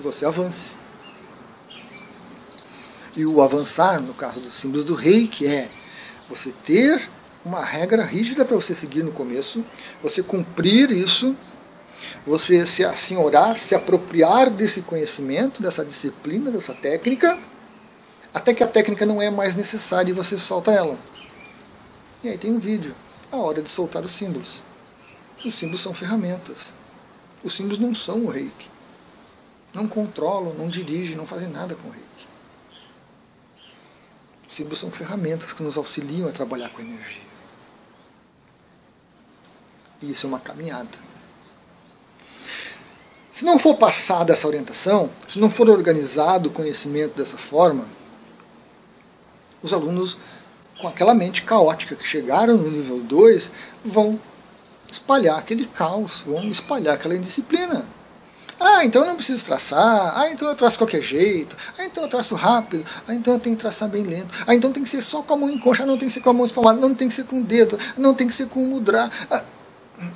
que 0.00 0.02
você 0.02 0.24
avance. 0.24 0.70
E 3.16 3.26
o 3.26 3.42
avançar, 3.42 4.00
no 4.00 4.14
caso 4.14 4.40
dos 4.40 4.54
símbolos 4.54 4.84
do 4.86 4.94
rei, 4.94 5.28
que 5.28 5.46
é 5.46 5.68
você 6.28 6.52
ter 6.64 7.08
uma 7.44 7.64
regra 7.64 8.04
rígida 8.04 8.44
para 8.44 8.56
você 8.56 8.74
seguir 8.74 9.02
no 9.02 9.12
começo, 9.12 9.64
você 10.02 10.22
cumprir 10.22 10.90
isso, 10.90 11.36
você 12.26 12.66
se 12.66 12.84
assim 12.84 13.16
orar, 13.16 13.58
se 13.58 13.74
apropriar 13.74 14.50
desse 14.50 14.82
conhecimento, 14.82 15.62
dessa 15.62 15.84
disciplina, 15.84 16.50
dessa 16.50 16.74
técnica, 16.74 17.38
até 18.32 18.54
que 18.54 18.62
a 18.62 18.68
técnica 18.68 19.04
não 19.04 19.20
é 19.20 19.30
mais 19.30 19.56
necessária 19.56 20.10
e 20.10 20.14
você 20.14 20.38
solta 20.38 20.70
ela. 20.70 20.98
E 22.22 22.28
aí 22.28 22.38
tem 22.38 22.52
um 22.52 22.58
vídeo, 22.58 22.94
a 23.30 23.36
hora 23.36 23.62
de 23.62 23.70
soltar 23.70 24.04
os 24.04 24.12
símbolos. 24.12 24.62
Os 25.44 25.54
símbolos 25.54 25.82
são 25.82 25.94
ferramentas. 25.94 26.74
Os 27.42 27.54
símbolos 27.54 27.78
não 27.78 27.94
são 27.94 28.24
o 28.24 28.28
reiki 28.28 28.68
não 29.72 29.86
controlam, 29.86 30.54
não 30.54 30.68
dirigem, 30.68 31.16
não 31.16 31.26
fazem 31.26 31.48
nada 31.48 31.74
com 31.74 31.88
o 31.88 31.90
reiki. 31.90 32.08
Símbolos 34.48 34.80
são 34.80 34.90
ferramentas 34.90 35.52
que 35.52 35.62
nos 35.62 35.76
auxiliam 35.76 36.28
a 36.28 36.32
trabalhar 36.32 36.70
com 36.70 36.80
a 36.80 36.84
energia. 36.84 37.30
E 40.02 40.10
isso 40.10 40.26
é 40.26 40.28
uma 40.28 40.40
caminhada. 40.40 41.09
Se 43.40 43.46
não 43.46 43.58
for 43.58 43.74
passada 43.74 44.34
essa 44.34 44.46
orientação, 44.46 45.08
se 45.26 45.38
não 45.38 45.50
for 45.50 45.70
organizado 45.70 46.50
o 46.50 46.52
conhecimento 46.52 47.16
dessa 47.16 47.38
forma, 47.38 47.86
os 49.62 49.72
alunos, 49.72 50.18
com 50.78 50.86
aquela 50.86 51.14
mente 51.14 51.40
caótica 51.40 51.96
que 51.96 52.06
chegaram 52.06 52.58
no 52.58 52.70
nível 52.70 52.98
2, 52.98 53.50
vão 53.82 54.20
espalhar 54.92 55.38
aquele 55.38 55.64
caos, 55.64 56.22
vão 56.26 56.50
espalhar 56.50 56.96
aquela 56.96 57.16
indisciplina. 57.16 57.86
Ah, 58.60 58.84
então 58.84 59.00
eu 59.00 59.08
não 59.08 59.16
preciso 59.16 59.42
traçar. 59.42 60.18
Ah, 60.18 60.30
então 60.30 60.46
eu 60.46 60.54
traço 60.54 60.76
qualquer 60.76 61.00
jeito. 61.00 61.56
Ah, 61.78 61.86
então 61.86 62.02
eu 62.02 62.10
traço 62.10 62.34
rápido. 62.34 62.84
Ah, 63.08 63.14
então 63.14 63.32
eu 63.32 63.40
tenho 63.40 63.56
que 63.56 63.62
traçar 63.62 63.88
bem 63.88 64.02
lento. 64.02 64.28
Ah, 64.46 64.54
então 64.54 64.70
tem 64.70 64.84
que 64.84 64.90
ser 64.90 65.00
só 65.00 65.22
com 65.22 65.32
a 65.32 65.36
mão 65.38 65.48
em 65.48 65.58
concha. 65.58 65.84
Ah, 65.84 65.86
não 65.86 65.96
tem 65.96 66.08
que 66.08 66.12
ser 66.12 66.20
com 66.20 66.28
a 66.28 66.34
mão 66.34 66.44
espalmada. 66.44 66.78
Não 66.78 66.94
tem 66.94 67.08
que 67.08 67.14
ser 67.14 67.24
com 67.24 67.40
o 67.40 67.42
dedo. 67.42 67.78
Não 67.96 68.12
tem 68.12 68.28
que 68.28 68.34
ser 68.34 68.48
com 68.48 68.62
o 68.62 68.66
mudra. 68.66 69.10
Ah, 69.30 69.42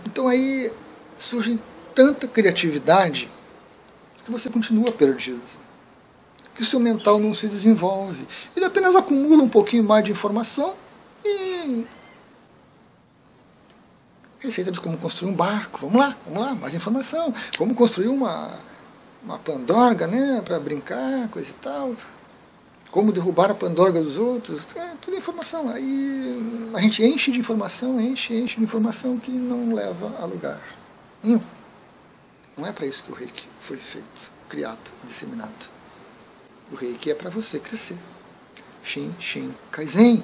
então 0.05 0.29
aí 0.29 0.71
surge 1.17 1.59
tanta 1.95 2.27
criatividade 2.27 3.29
que 4.25 4.31
você 4.31 4.51
continua 4.51 4.91
perdido. 4.93 5.41
Que 6.55 6.65
seu 6.65 6.79
mental 6.79 7.19
não 7.19 7.35
se 7.35 7.49
desenvolve. 7.49 8.27
Ele 8.57 8.65
apenas 8.65 8.95
acumula 8.95 9.43
um 9.43 9.49
pouquinho 9.49 9.83
mais 9.83 10.05
de 10.05 10.13
informação 10.13 10.75
e 11.25 11.85
Receita 14.45 14.71
de 14.71 14.79
como 14.79 14.99
construir 14.99 15.31
um 15.31 15.35
barco. 15.35 15.81
Vamos 15.81 15.99
lá, 15.99 16.15
vamos 16.27 16.41
lá, 16.41 16.55
mais 16.55 16.75
informação. 16.75 17.33
Como 17.57 17.75
construir 17.75 18.09
uma, 18.09 18.53
uma 19.23 19.39
pandorga, 19.39 20.07
né? 20.07 20.43
Para 20.45 20.61
brincar, 20.61 21.29
coisa 21.31 21.49
e 21.49 21.55
tal. 21.55 21.97
Como 22.91 23.11
derrubar 23.11 23.51
a 23.51 23.55
pandorga 23.55 24.03
dos 24.03 24.19
outros. 24.19 24.67
É, 24.77 24.93
tudo 25.01 25.17
informação. 25.17 25.71
Aí 25.71 26.71
a 26.75 26.81
gente 26.83 27.03
enche 27.03 27.33
de 27.33 27.41
informação, 27.41 27.99
enche, 27.99 28.35
enche 28.35 28.57
de 28.59 28.63
informação 28.65 29.19
que 29.19 29.31
não 29.31 29.75
leva 29.75 30.15
a 30.21 30.27
lugar. 30.27 30.61
Hum. 31.25 31.41
Não 32.57 32.67
é 32.67 32.73
para 32.73 32.87
isso 32.87 33.03
que 33.05 33.13
o 33.13 33.15
reiki 33.15 33.49
foi 33.61 33.77
feito, 33.77 34.31
criado 34.49 34.91
e 35.03 35.07
disseminado. 35.07 35.71
O 36.71 36.77
reiki 36.77 37.11
é 37.11 37.15
para 37.15 37.31
você 37.31 37.59
crescer. 37.59 37.99
Shin, 38.85 39.15
Shin, 39.19 39.55
Kaizen 39.71 40.23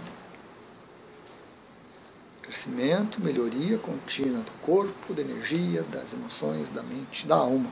crescimento, 2.51 3.23
melhoria 3.23 3.79
contínua 3.79 4.43
do 4.43 4.51
corpo, 4.61 5.15
da 5.15 5.23
energia, 5.23 5.83
das 5.85 6.13
emoções, 6.13 6.69
da 6.71 6.83
mente, 6.83 7.27
da 7.27 7.37
alma. 7.37 7.71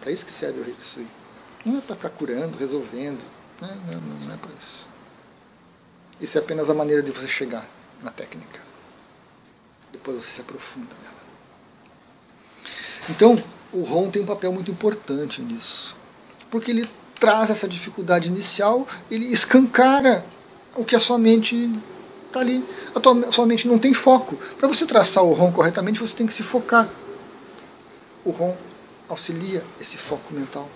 Para 0.00 0.10
isso 0.10 0.26
que 0.26 0.32
serve 0.32 0.60
o 0.60 0.64
Reiki 0.64 0.84
Sui. 0.84 1.06
Não 1.64 1.78
é 1.78 1.80
para 1.80 1.94
ficar 1.94 2.10
curando, 2.10 2.58
resolvendo. 2.58 3.22
Né? 3.60 3.78
Não, 3.86 4.00
não, 4.00 4.26
não 4.26 4.34
é 4.34 4.36
para 4.36 4.50
isso. 4.52 4.88
Isso 6.20 6.36
é 6.36 6.40
apenas 6.40 6.68
a 6.68 6.74
maneira 6.74 7.02
de 7.02 7.12
você 7.12 7.28
chegar 7.28 7.64
na 8.02 8.10
técnica. 8.10 8.60
Depois 9.92 10.24
você 10.24 10.32
se 10.32 10.40
aprofunda 10.40 10.94
nela. 11.02 11.16
Então, 13.08 13.36
o 13.76 13.82
ROM 13.82 14.10
tem 14.10 14.22
um 14.22 14.26
papel 14.26 14.50
muito 14.52 14.70
importante 14.70 15.42
nisso. 15.42 15.94
Porque 16.50 16.70
ele 16.70 16.88
traz 17.20 17.50
essa 17.50 17.68
dificuldade 17.68 18.28
inicial, 18.28 18.88
ele 19.10 19.26
escancara 19.26 20.24
o 20.74 20.84
que 20.84 20.96
a 20.96 21.00
sua 21.00 21.18
mente 21.18 21.70
está 22.26 22.40
ali. 22.40 22.64
A 22.94 23.00
tua, 23.00 23.30
sua 23.30 23.44
mente 23.44 23.68
não 23.68 23.78
tem 23.78 23.92
foco. 23.92 24.36
Para 24.58 24.66
você 24.66 24.86
traçar 24.86 25.22
o 25.22 25.34
ROM 25.34 25.52
corretamente, 25.52 26.00
você 26.00 26.16
tem 26.16 26.26
que 26.26 26.32
se 26.32 26.42
focar. 26.42 26.88
O 28.24 28.30
ROM 28.30 28.54
auxilia 29.10 29.62
esse 29.78 29.98
foco 29.98 30.32
mental. 30.32 30.68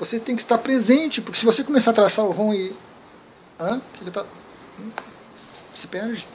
Você 0.00 0.18
tem 0.18 0.34
que 0.34 0.42
estar 0.42 0.58
presente, 0.58 1.22
porque 1.22 1.38
se 1.38 1.46
você 1.46 1.62
começar 1.62 1.92
a 1.92 1.94
traçar 1.94 2.24
o 2.24 2.32
ROM 2.32 2.52
e. 2.52 2.74
Hã? 3.58 3.80
Que 3.94 4.10
tá... 4.10 4.26
Se 5.74 5.86
perde. 5.86 6.26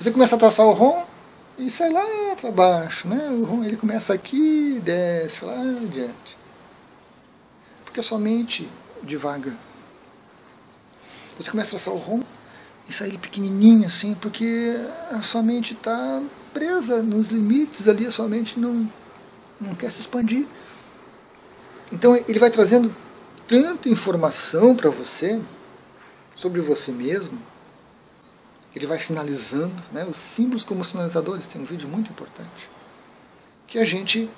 Você 0.00 0.12
começa 0.12 0.36
a 0.36 0.38
traçar 0.38 0.64
o 0.66 0.72
ROM 0.72 1.02
e 1.58 1.68
sai 1.68 1.90
lá 1.90 2.36
para 2.40 2.50
baixo. 2.50 3.08
Né? 3.08 3.18
Ele 3.64 3.76
começa 3.76 4.14
aqui 4.14 4.76
e 4.76 4.80
desce 4.80 5.44
lá 5.44 5.60
adiante. 5.60 6.36
Porque 7.84 8.00
a 8.00 8.02
sua 8.02 8.18
mente 8.18 8.68
divaga. 9.02 9.56
Você 11.38 11.50
começa 11.50 11.68
a 11.68 11.78
traçar 11.78 11.94
o 11.94 11.98
ROM 11.98 12.22
e 12.88 12.92
sair 12.92 13.18
pequenininho 13.18 13.86
assim, 13.86 14.14
porque 14.14 14.74
a 15.10 15.20
sua 15.20 15.42
mente 15.42 15.74
está 15.74 16.22
presa 16.52 17.02
nos 17.02 17.28
limites 17.28 17.86
ali, 17.86 18.06
a 18.06 18.10
sua 18.10 18.26
mente 18.28 18.58
não, 18.58 18.90
não 19.60 19.74
quer 19.74 19.92
se 19.92 20.00
expandir. 20.00 20.46
Então 21.92 22.16
ele 22.16 22.38
vai 22.38 22.50
trazendo 22.50 22.94
tanta 23.46 23.88
informação 23.88 24.74
para 24.74 24.90
você 24.90 25.40
sobre 26.34 26.60
você 26.60 26.92
mesmo. 26.92 27.38
Ele 28.74 28.86
vai 28.86 29.00
sinalizando, 29.00 29.82
né, 29.92 30.04
os 30.04 30.16
símbolos 30.16 30.64
como 30.64 30.84
sinalizadores, 30.84 31.46
tem 31.46 31.60
um 31.60 31.64
vídeo 31.64 31.88
muito 31.88 32.10
importante, 32.10 32.68
que 33.66 33.78
a 33.78 33.84
gente 33.84 34.28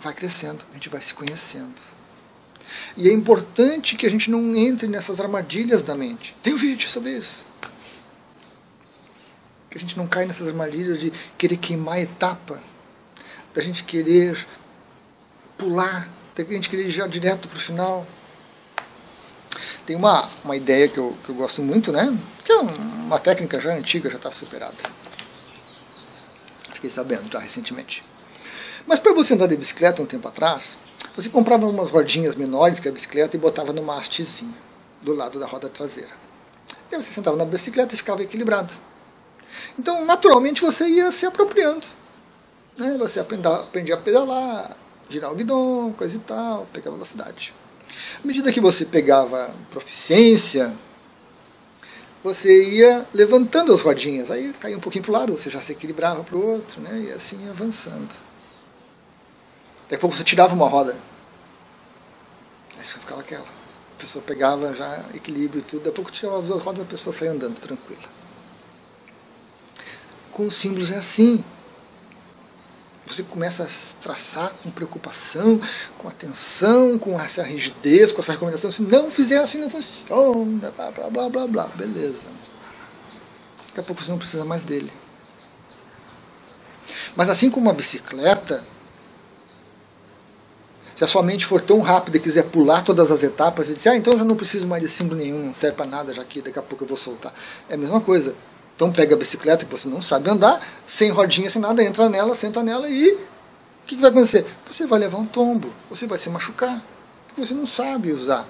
vai 0.00 0.14
crescendo, 0.14 0.64
a 0.70 0.74
gente 0.74 0.88
vai 0.88 1.00
se 1.02 1.12
conhecendo. 1.12 1.74
E 2.96 3.08
é 3.08 3.12
importante 3.12 3.96
que 3.96 4.06
a 4.06 4.10
gente 4.10 4.30
não 4.30 4.54
entre 4.56 4.86
nessas 4.86 5.20
armadilhas 5.20 5.82
da 5.82 5.94
mente. 5.94 6.34
Tem 6.42 6.54
um 6.54 6.56
vídeo 6.56 6.88
sobre 6.90 7.16
isso. 7.16 7.44
Que 9.68 9.76
a 9.76 9.80
gente 9.80 9.96
não 9.96 10.06
caia 10.06 10.26
nessas 10.26 10.48
armadilhas 10.48 11.00
de 11.00 11.12
querer 11.36 11.56
queimar 11.56 11.96
a 11.96 12.00
etapa, 12.00 12.60
da 13.54 13.62
gente 13.62 13.84
querer 13.84 14.46
pular, 15.58 16.08
da 16.34 16.44
gente 16.44 16.68
querer 16.68 16.86
ir 16.86 16.90
já 16.90 17.06
direto 17.06 17.48
para 17.48 17.58
o 17.58 17.60
final. 17.60 18.06
Tem 19.90 19.96
uma, 19.96 20.24
uma 20.44 20.56
ideia 20.56 20.86
que 20.86 20.98
eu, 20.98 21.18
que 21.24 21.30
eu 21.30 21.34
gosto 21.34 21.60
muito, 21.62 21.90
né? 21.90 22.16
Que 22.44 22.52
é 22.52 22.60
uma 22.60 23.18
técnica 23.18 23.58
já 23.58 23.74
antiga, 23.74 24.08
já 24.08 24.18
está 24.18 24.30
superada. 24.30 24.76
Fiquei 26.74 26.88
sabendo 26.88 27.28
já 27.28 27.40
recentemente. 27.40 28.00
Mas 28.86 29.00
para 29.00 29.12
você 29.12 29.34
andar 29.34 29.48
de 29.48 29.56
bicicleta 29.56 30.00
um 30.00 30.06
tempo 30.06 30.28
atrás, 30.28 30.78
você 31.16 31.28
comprava 31.28 31.66
umas 31.66 31.90
rodinhas 31.90 32.36
menores 32.36 32.78
que 32.78 32.88
a 32.88 32.92
bicicleta 32.92 33.36
e 33.36 33.40
botava 33.40 33.72
numa 33.72 33.98
hastezinha 33.98 34.54
do 35.02 35.12
lado 35.12 35.40
da 35.40 35.46
roda 35.48 35.68
traseira. 35.68 36.12
E 36.92 36.94
aí 36.94 37.02
você 37.02 37.10
sentava 37.10 37.36
na 37.36 37.44
bicicleta 37.44 37.92
e 37.92 37.98
ficava 37.98 38.22
equilibrado. 38.22 38.72
Então, 39.76 40.04
naturalmente, 40.04 40.62
você 40.62 40.86
ia 40.86 41.10
se 41.10 41.26
apropriando. 41.26 41.84
Né? 42.78 42.96
Você 42.96 43.18
aprendia 43.18 43.96
a 43.96 43.98
pedalar, 43.98 44.76
girar 45.08 45.32
o 45.32 45.34
guidão, 45.34 45.92
coisa 45.98 46.16
e 46.16 46.20
tal, 46.20 46.64
pegar 46.72 46.92
velocidade. 46.92 47.52
À 48.22 48.26
medida 48.26 48.52
que 48.52 48.60
você 48.60 48.84
pegava 48.84 49.54
proficiência, 49.70 50.74
você 52.22 52.64
ia 52.64 53.06
levantando 53.14 53.72
as 53.72 53.80
rodinhas. 53.80 54.30
Aí 54.30 54.52
caía 54.54 54.76
um 54.76 54.80
pouquinho 54.80 55.04
para 55.04 55.10
o 55.10 55.14
lado, 55.14 55.32
você 55.36 55.50
já 55.50 55.60
se 55.60 55.72
equilibrava 55.72 56.22
para 56.22 56.36
o 56.36 56.46
outro, 56.46 56.80
né? 56.80 57.06
e 57.08 57.12
assim 57.12 57.48
avançando. 57.48 58.10
Daqui 59.82 59.94
a 59.94 59.98
pouco 59.98 60.14
você 60.14 60.24
tirava 60.24 60.54
uma 60.54 60.68
roda. 60.68 60.96
Aí 62.78 62.84
você 62.84 62.98
ficava 62.98 63.20
aquela. 63.20 63.44
A 63.44 64.00
pessoa 64.00 64.24
pegava 64.24 64.72
já 64.74 65.04
equilíbrio 65.14 65.60
e 65.60 65.64
tudo. 65.64 65.80
Daqui 65.80 65.90
a 65.90 65.92
pouco 65.92 66.12
tirava 66.12 66.38
as 66.38 66.44
duas 66.44 66.62
rodas 66.62 66.80
e 66.80 66.82
a 66.82 66.88
pessoa 66.88 67.12
saía 67.12 67.32
andando 67.32 67.58
tranquila. 67.58 68.08
Com 70.32 70.46
os 70.46 70.54
símbolos 70.54 70.90
é 70.90 70.98
assim. 70.98 71.44
Você 73.10 73.24
começa 73.24 73.64
a 73.64 73.66
traçar 74.00 74.52
com 74.62 74.70
preocupação, 74.70 75.60
com 75.98 76.06
atenção, 76.06 76.96
com 76.96 77.20
essa 77.20 77.42
rigidez, 77.42 78.12
com 78.12 78.22
essa 78.22 78.32
recomendação. 78.32 78.70
Se 78.70 78.82
não 78.82 79.10
fizer 79.10 79.38
assim, 79.38 79.58
não 79.58 79.68
funciona. 79.68 80.70
Blá, 80.70 80.90
blá, 80.92 81.10
blá, 81.10 81.28
blá, 81.28 81.46
blá. 81.48 81.64
Beleza. 81.74 82.22
Daqui 83.66 83.80
a 83.80 83.82
pouco 83.82 84.02
você 84.02 84.12
não 84.12 84.18
precisa 84.18 84.44
mais 84.44 84.62
dele. 84.62 84.92
Mas 87.16 87.28
assim 87.28 87.50
como 87.50 87.66
uma 87.66 87.74
bicicleta, 87.74 88.64
se 90.94 91.02
a 91.02 91.08
sua 91.08 91.24
mente 91.24 91.44
for 91.44 91.60
tão 91.60 91.80
rápida 91.80 92.16
e 92.16 92.20
quiser 92.20 92.44
pular 92.44 92.84
todas 92.84 93.10
as 93.10 93.24
etapas 93.24 93.68
e 93.68 93.74
dizer, 93.74 93.88
ah, 93.88 93.96
então 93.96 94.12
eu 94.12 94.20
já 94.20 94.24
não 94.24 94.36
preciso 94.36 94.68
mais 94.68 94.82
de 94.82 94.88
símbolo 94.88 95.18
nenhum, 95.18 95.46
não 95.46 95.54
serve 95.54 95.76
para 95.76 95.86
nada, 95.86 96.14
já 96.14 96.24
que 96.24 96.40
daqui 96.40 96.58
a 96.60 96.62
pouco 96.62 96.84
eu 96.84 96.88
vou 96.88 96.96
soltar. 96.96 97.34
É 97.68 97.74
a 97.74 97.76
mesma 97.76 98.00
coisa. 98.00 98.36
Então 98.80 98.90
pega 98.90 99.14
a 99.14 99.18
bicicleta 99.18 99.66
que 99.66 99.70
você 99.70 99.86
não 99.90 100.00
sabe 100.00 100.30
andar, 100.30 100.58
sem 100.86 101.10
rodinha, 101.10 101.50
sem 101.50 101.60
nada, 101.60 101.84
entra 101.84 102.08
nela, 102.08 102.34
senta 102.34 102.62
nela 102.62 102.88
e 102.88 103.12
o 103.12 103.18
que, 103.84 103.94
que 103.94 104.00
vai 104.00 104.10
acontecer? 104.10 104.46
Você 104.66 104.86
vai 104.86 104.98
levar 104.98 105.18
um 105.18 105.26
tombo, 105.26 105.70
você 105.90 106.06
vai 106.06 106.16
se 106.16 106.30
machucar, 106.30 106.82
porque 107.26 107.44
você 107.44 107.52
não 107.52 107.66
sabe 107.66 108.10
usar. 108.10 108.48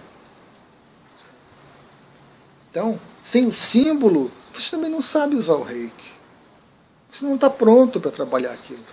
Então, 2.71 2.97
sem 3.25 3.45
o 3.45 3.51
símbolo, 3.51 4.31
você 4.55 4.71
também 4.71 4.89
não 4.89 5.03
sabe 5.03 5.35
usar 5.35 5.55
o 5.55 5.65
reiki. 5.65 6.13
Você 7.11 7.25
não 7.25 7.35
está 7.35 7.51
pronto 7.51 7.99
para 7.99 8.13
trabalhar 8.13 8.53
aquilo. 8.53 8.85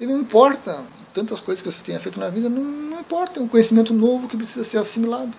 E 0.00 0.06
não 0.06 0.18
importa 0.18 0.82
tantas 1.12 1.42
coisas 1.42 1.60
que 1.60 1.70
você 1.70 1.84
tenha 1.84 2.00
feito 2.00 2.18
na 2.18 2.30
vida, 2.30 2.48
não, 2.48 2.62
não 2.62 3.00
importa, 3.00 3.38
é 3.38 3.42
um 3.42 3.48
conhecimento 3.48 3.92
novo 3.92 4.28
que 4.28 4.36
precisa 4.38 4.64
ser 4.64 4.78
assimilado. 4.78 5.36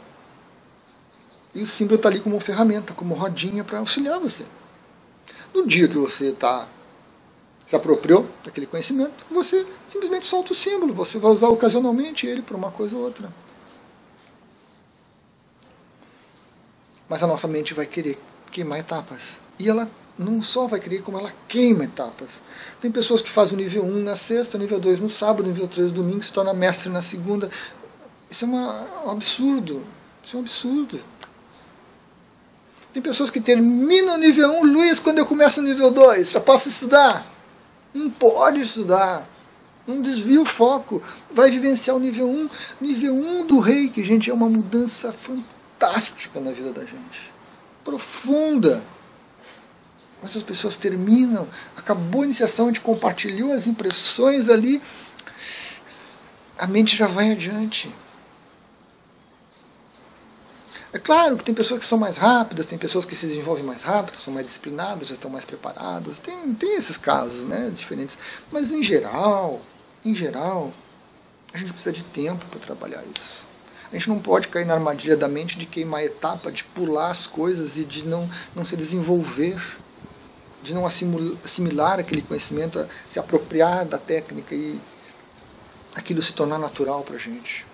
E 1.53 1.61
o 1.61 1.65
símbolo 1.65 1.95
está 1.95 2.09
ali 2.09 2.19
como 2.19 2.39
ferramenta, 2.39 2.93
como 2.93 3.15
rodinha 3.15 3.63
para 3.63 3.79
auxiliar 3.79 4.19
você. 4.19 4.45
No 5.53 5.65
dia 5.65 5.87
que 5.87 5.97
você 5.97 6.27
está 6.27 6.67
se 7.67 7.75
apropriou 7.75 8.25
daquele 8.45 8.65
conhecimento, 8.65 9.25
você 9.29 9.65
simplesmente 9.89 10.25
solta 10.25 10.53
o 10.53 10.55
símbolo, 10.55 10.93
você 10.93 11.19
vai 11.19 11.31
usar 11.31 11.49
ocasionalmente 11.49 12.25
ele 12.25 12.41
para 12.41 12.55
uma 12.55 12.71
coisa 12.71 12.95
ou 12.95 13.03
outra. 13.03 13.29
Mas 17.09 17.21
a 17.21 17.27
nossa 17.27 17.47
mente 17.47 17.73
vai 17.73 17.85
querer 17.85 18.17
queimar 18.51 18.79
etapas. 18.79 19.39
E 19.59 19.69
ela 19.69 19.89
não 20.17 20.41
só 20.41 20.65
vai 20.67 20.79
querer, 20.79 21.01
como 21.01 21.19
ela 21.19 21.31
queima 21.47 21.83
etapas. 21.83 22.41
Tem 22.81 22.91
pessoas 22.91 23.21
que 23.21 23.29
fazem 23.29 23.57
o 23.57 23.61
nível 23.61 23.85
1 23.85 24.03
na 24.03 24.15
sexta, 24.15 24.57
nível 24.57 24.79
2 24.79 24.99
no 24.99 25.09
sábado, 25.09 25.47
nível 25.47 25.67
3 25.67 25.89
no 25.89 25.97
domingo, 25.97 26.23
se 26.23 26.31
torna 26.31 26.53
mestre 26.53 26.89
na 26.89 27.01
segunda. 27.01 27.49
Isso 28.29 28.45
é 28.45 28.47
uma, 28.47 29.05
um 29.05 29.11
absurdo. 29.11 29.83
Isso 30.23 30.35
é 30.35 30.39
um 30.39 30.41
absurdo. 30.41 30.99
Tem 32.97 33.01
pessoas 33.03 33.29
que 33.29 33.39
terminam 33.39 34.15
o 34.15 34.17
nível 34.17 34.53
1, 34.53 34.63
Luiz, 34.63 34.99
quando 34.99 35.19
eu 35.19 35.25
começo 35.27 35.61
o 35.61 35.63
nível 35.63 35.91
2, 35.91 36.31
já 36.31 36.39
posso 36.39 36.67
estudar? 36.67 37.23
Não 37.93 38.09
pode 38.09 38.59
estudar. 38.59 39.23
Não 39.85 40.01
desvia 40.01 40.41
o 40.41 40.45
foco. 40.47 40.99
Vai 41.29 41.51
vivenciar 41.51 41.95
o 41.95 41.99
nível 41.99 42.27
1. 42.27 42.49
Nível 42.81 43.13
1 43.13 43.45
do 43.45 43.59
reiki, 43.59 44.03
gente, 44.03 44.31
é 44.31 44.33
uma 44.33 44.49
mudança 44.49 45.13
fantástica 45.13 46.39
na 46.39 46.49
vida 46.49 46.73
da 46.73 46.81
gente. 46.81 47.31
Profunda. 47.85 48.81
Mas 50.19 50.35
as 50.35 50.41
pessoas 50.41 50.75
terminam, 50.75 51.47
acabou 51.75 52.23
a 52.23 52.25
iniciação, 52.25 52.65
a 52.65 52.69
gente 52.69 52.81
compartilhou 52.81 53.53
as 53.53 53.67
impressões 53.67 54.49
ali, 54.49 54.81
a 56.57 56.65
mente 56.65 56.95
já 56.95 57.05
vai 57.05 57.31
adiante. 57.31 57.93
É 60.93 60.99
claro 60.99 61.37
que 61.37 61.43
tem 61.43 61.53
pessoas 61.53 61.81
que 61.81 61.85
são 61.85 61.97
mais 61.97 62.17
rápidas, 62.17 62.65
tem 62.65 62.77
pessoas 62.77 63.03
que 63.03 63.15
se 63.15 63.27
desenvolvem 63.27 63.63
mais 63.63 63.81
rápido, 63.81 64.17
são 64.17 64.33
mais 64.33 64.45
disciplinadas, 64.45 65.07
já 65.07 65.15
estão 65.15 65.29
mais 65.29 65.43
preparadas. 65.43 66.17
Tem, 66.19 66.53
tem 66.53 66.77
esses 66.77 66.97
casos 66.97 67.43
né, 67.43 67.71
diferentes. 67.73 68.17
Mas 68.51 68.71
em 68.71 68.81
geral, 68.81 69.61
em 70.03 70.15
geral, 70.15 70.71
a 71.53 71.57
gente 71.57 71.73
precisa 71.73 71.91
de 71.91 72.03
tempo 72.03 72.45
para 72.45 72.59
trabalhar 72.59 73.03
isso. 73.17 73.45
A 73.91 73.95
gente 73.95 74.09
não 74.09 74.19
pode 74.19 74.47
cair 74.47 74.65
na 74.65 74.73
armadilha 74.73 75.15
da 75.15 75.27
mente 75.27 75.57
de 75.57 75.65
queimar 75.65 76.03
etapa, 76.03 76.51
de 76.51 76.63
pular 76.63 77.11
as 77.11 77.27
coisas 77.27 77.77
e 77.77 77.83
de 77.83 78.05
não, 78.05 78.29
não 78.55 78.65
se 78.65 78.75
desenvolver 78.75 79.61
de 80.67 80.73
não 80.73 80.85
assimilar 80.85 81.99
aquele 81.99 82.21
conhecimento, 82.21 82.85
se 83.09 83.19
apropriar 83.19 83.85
da 83.85 83.97
técnica 83.97 84.53
e 84.53 84.79
aquilo 85.95 86.21
se 86.21 86.33
tornar 86.33 86.59
natural 86.59 87.03
para 87.03 87.15
a 87.15 87.19
gente. 87.19 87.65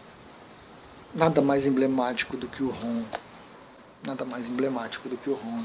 Nada 1.14 1.42
mais 1.42 1.66
emblemático 1.66 2.36
do 2.36 2.48
que 2.48 2.64
o 2.64 2.70
Ron. 2.70 3.04
Nada 4.04 4.26
mais 4.26 4.48
emblemático 4.48 5.08
do 5.08 5.16
que 5.16 5.30
o 5.30 5.34
Ron. 5.34 5.64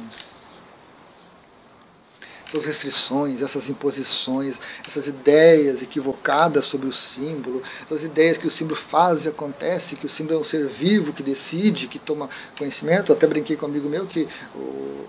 Essas 2.46 2.64
restrições, 2.64 3.42
essas 3.42 3.68
imposições, 3.68 4.56
essas 4.86 5.06
ideias 5.06 5.82
equivocadas 5.82 6.64
sobre 6.64 6.86
o 6.86 6.92
símbolo, 6.92 7.62
essas 7.84 8.04
ideias 8.04 8.38
que 8.38 8.46
o 8.46 8.50
símbolo 8.50 8.76
faz 8.76 9.26
e 9.26 9.28
acontece, 9.28 9.96
que 9.96 10.06
o 10.06 10.08
símbolo 10.08 10.38
é 10.38 10.40
um 10.40 10.44
ser 10.44 10.66
vivo 10.66 11.12
que 11.12 11.22
decide, 11.22 11.88
que 11.88 11.98
toma 11.98 12.30
conhecimento. 12.56 13.12
Eu 13.12 13.16
até 13.16 13.26
brinquei 13.26 13.56
com 13.56 13.66
um 13.66 13.68
amigo 13.68 13.88
meu 13.88 14.06
que 14.06 14.26
o, 14.54 15.06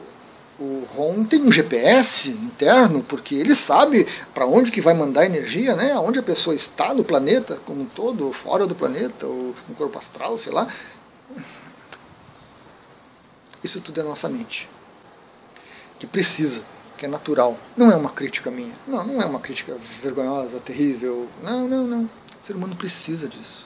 o 0.59 0.85
ROM 0.93 1.23
tem 1.23 1.41
um 1.41 1.51
GPS 1.51 2.29
interno, 2.29 3.01
porque 3.01 3.33
ele 3.33 3.55
sabe 3.55 4.05
para 4.33 4.45
onde 4.45 4.71
que 4.71 4.81
vai 4.81 4.93
mandar 4.93 5.25
energia, 5.25 5.73
né? 5.75 5.97
onde 5.97 6.19
a 6.19 6.23
pessoa 6.23 6.53
está 6.53 6.93
no 6.93 7.03
planeta 7.03 7.57
como 7.65 7.81
um 7.81 7.85
todo, 7.85 8.25
ou 8.25 8.33
fora 8.33 8.67
do 8.67 8.75
planeta, 8.75 9.25
ou 9.25 9.55
no 9.69 9.75
corpo 9.75 9.97
astral, 9.97 10.37
sei 10.37 10.51
lá. 10.51 10.67
Isso 13.63 13.79
tudo 13.79 14.01
é 14.01 14.03
nossa 14.03 14.27
mente. 14.27 14.69
Que 15.97 16.05
precisa, 16.05 16.61
que 16.97 17.05
é 17.05 17.09
natural. 17.09 17.57
Não 17.75 17.89
é 17.89 17.95
uma 17.95 18.09
crítica 18.09 18.51
minha. 18.51 18.73
Não, 18.85 19.05
não 19.05 19.21
é 19.21 19.25
uma 19.25 19.39
crítica 19.39 19.77
vergonhosa, 20.01 20.59
terrível. 20.59 21.29
Não, 21.41 21.67
não, 21.67 21.87
não. 21.87 22.03
O 22.03 22.45
ser 22.45 22.55
humano 22.55 22.75
precisa 22.75 23.27
disso. 23.27 23.65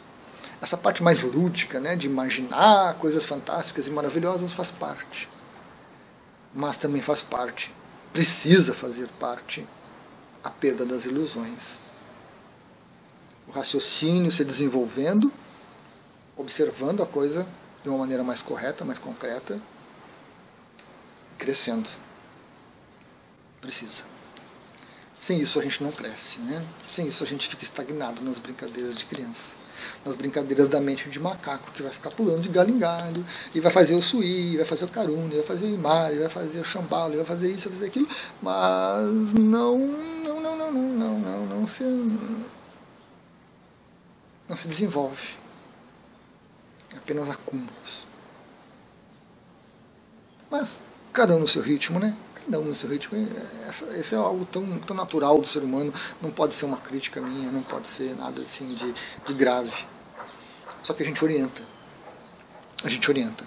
Essa 0.62 0.77
parte 0.77 1.01
mais 1.01 1.23
lúdica, 1.23 1.79
né, 1.79 1.95
de 1.95 2.08
imaginar 2.08 2.95
coisas 2.95 3.25
fantásticas 3.25 3.88
e 3.88 3.89
maravilhosas, 3.89 4.53
faz 4.53 4.71
parte 4.71 5.27
mas 6.54 6.78
também 6.78 7.02
faz 7.02 7.22
parte, 7.22 7.74
precisa 8.12 8.74
fazer 8.74 9.08
parte, 9.20 9.66
a 10.44 10.50
perda 10.50 10.86
das 10.86 11.06
ilusões. 11.06 11.80
O 13.48 13.52
raciocínio 13.52 14.32
se 14.32 14.44
desenvolvendo, 14.44 15.32
observando 16.36 17.02
a 17.02 17.06
coisa 17.06 17.48
de 17.82 17.89
uma 17.89 18.00
maneira 18.00 18.24
mais 18.24 18.42
correta, 18.42 18.86
mais 18.86 19.00
concreta, 19.00 19.60
crescendo. 21.38 21.89
Precisa. 23.60 24.04
Sem 25.20 25.39
isso 25.39 25.60
a 25.60 25.63
gente 25.63 25.82
não 25.82 25.92
cresce, 25.92 26.39
né? 26.39 26.66
Sem 26.89 27.08
isso 27.08 27.24
a 27.24 27.28
gente 27.28 27.48
fica 27.48 27.63
estagnado 27.63 28.22
nas 28.22 28.39
brincadeiras 28.39 28.96
de 28.96 29.06
criança. 29.06 29.62
Nas 30.06 30.16
brincadeiras 30.16 30.68
da 30.68 30.80
mente 30.80 31.10
de 31.10 31.20
macaco, 31.20 31.72
que 31.72 31.82
vai 31.82 31.92
ficar 31.92 32.10
pulando 32.12 32.42
de 32.42 32.50
galho 32.50 32.72
em 32.72 32.78
galho, 32.80 33.26
e 33.54 33.60
vai 33.60 33.72
fazer 33.72 33.96
o 33.96 34.02
suí, 34.02 34.58
vai 34.58 34.66
fazer 34.66 34.86
o 34.86 34.90
carune, 34.90 35.36
vai 35.36 35.44
fazer 35.44 35.66
o 35.66 35.74
imari, 35.74 36.20
vai 36.20 36.30
fazer 36.30 36.60
o 36.60 36.66
chambalo, 36.66 37.16
vai 37.16 37.26
fazer 37.26 37.52
isso, 37.52 37.70
vai 37.70 37.78
fazer 37.78 37.88
aquilo, 37.88 38.08
mas 38.42 39.34
não, 39.34 39.78
não, 39.78 40.42
não, 40.42 40.58
não, 40.58 40.72
não, 40.72 40.84
não, 40.90 41.20
não, 41.20 41.46
não 41.46 41.68
se, 41.68 41.84
não 44.48 44.58
se 44.58 44.68
desenvolve. 44.68 45.44
É 46.94 46.98
apenas 46.98 47.30
acúmulos. 47.30 48.06
Mas 50.52 50.80
cada 51.12 51.36
um 51.36 51.40
no 51.40 51.48
seu 51.48 51.62
ritmo, 51.62 52.00
né? 52.00 52.16
Cada 52.45 52.60
um 52.60 52.65
no 52.65 52.75
seu 52.75 52.89
ritmo. 52.89 53.17
É, 53.17 53.99
esse 53.99 54.13
é 54.13 54.17
algo 54.17 54.45
tão, 54.45 54.79
tão 54.79 54.95
natural 54.95 55.39
do 55.39 55.47
ser 55.47 55.60
humano, 55.60 55.93
não 56.21 56.32
pode 56.32 56.53
ser 56.56 56.65
uma 56.65 56.77
crítica 56.77 57.21
minha, 57.21 57.51
não 57.51 57.63
pode 57.63 57.88
ser 57.88 58.15
nada 58.15 58.41
assim 58.41 58.67
de, 58.67 58.93
de 59.25 59.34
grave. 59.34 59.86
Só 60.84 60.93
que 60.93 61.03
a 61.03 61.06
gente 61.06 61.23
orienta. 61.23 61.62
A 62.84 62.89
gente 62.89 63.10
orienta. 63.10 63.45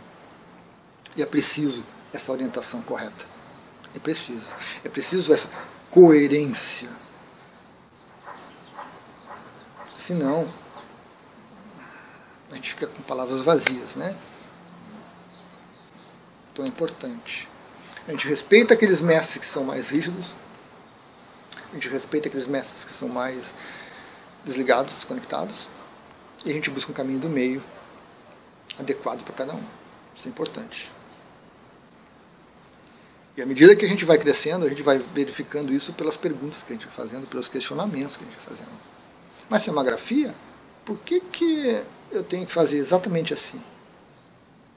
E 1.14 1.22
é 1.22 1.26
preciso 1.26 1.85
essa 2.12 2.32
orientação 2.32 2.80
correta. 2.82 3.24
É 3.94 3.98
preciso. 3.98 4.46
É 4.85 4.88
preciso 4.88 5.32
essa 5.32 5.48
coerência. 5.90 6.88
Senão, 9.98 10.50
a 12.50 12.54
gente 12.54 12.74
fica 12.74 12.87
com 12.87 13.02
palavras 13.02 13.42
vazias, 13.42 13.96
né? 13.96 14.16
Então 16.52 16.64
é 16.64 16.68
importante. 16.68 17.48
A 18.07 18.12
gente 18.12 18.29
respeita 18.29 18.75
aqueles 18.75 19.01
mestres 19.01 19.38
que 19.38 19.47
são 19.47 19.64
mais 19.64 19.90
rígidos. 19.90 20.35
A 21.71 21.75
gente 21.75 21.88
respeita 21.88 22.29
aqueles 22.29 22.47
mestres 22.47 22.85
que 22.85 22.92
são 22.92 23.09
mais 23.09 23.53
desligados, 24.45 24.95
desconectados 24.95 25.69
e 26.45 26.51
a 26.51 26.53
gente 26.53 26.71
busca 26.71 26.92
um 26.92 26.95
caminho 26.95 27.19
do 27.19 27.29
meio 27.29 27.62
adequado 28.79 29.25
para 29.25 29.35
cada 29.35 29.55
um. 29.55 29.62
Isso 30.14 30.29
é 30.29 30.31
importante. 30.31 30.90
E 33.37 33.42
à 33.42 33.47
medida 33.47 33.75
que 33.75 33.85
a 33.85 33.88
gente 33.88 34.05
vai 34.05 34.19
crescendo, 34.19 34.64
a 34.64 34.69
gente 34.69 34.83
vai 34.83 34.99
verificando 34.99 35.73
isso 35.73 35.92
pelas 35.92 36.16
perguntas 36.16 36.62
que 36.62 36.73
a 36.73 36.77
gente 36.77 36.87
vai 36.87 36.95
fazendo, 36.95 37.27
pelos 37.27 37.49
questionamentos 37.49 38.16
que 38.16 38.25
a 38.25 38.27
gente 38.27 38.37
vai 38.37 38.57
fazendo. 38.57 38.77
Mas 39.51 39.62
se 39.62 39.69
é 39.69 39.73
uma 39.73 39.85
grafia, 39.85 40.35
por 40.85 40.99
que, 41.01 41.21
que 41.21 41.83
eu 42.11 42.23
tenho 42.23 42.47
que 42.47 42.53
fazer 42.53 42.79
exatamente 42.79 43.35
assim? 43.35 43.61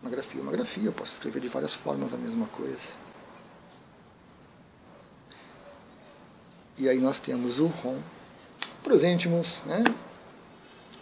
Uma 0.02 0.10
grafia, 0.10 0.42
uma 0.42 0.52
grafia, 0.52 0.86
eu 0.86 0.92
posso 0.92 1.14
escrever 1.14 1.40
de 1.40 1.48
várias 1.48 1.76
formas 1.76 2.14
a 2.14 2.18
mesma 2.18 2.48
coisa. 2.48 2.78
E 6.80 6.88
aí 6.88 6.98
nós 6.98 7.20
temos 7.20 7.60
o 7.60 7.68
ROM 7.68 8.00
para 8.82 8.94
os 8.94 9.04
íntimos, 9.04 9.62
né? 9.66 9.84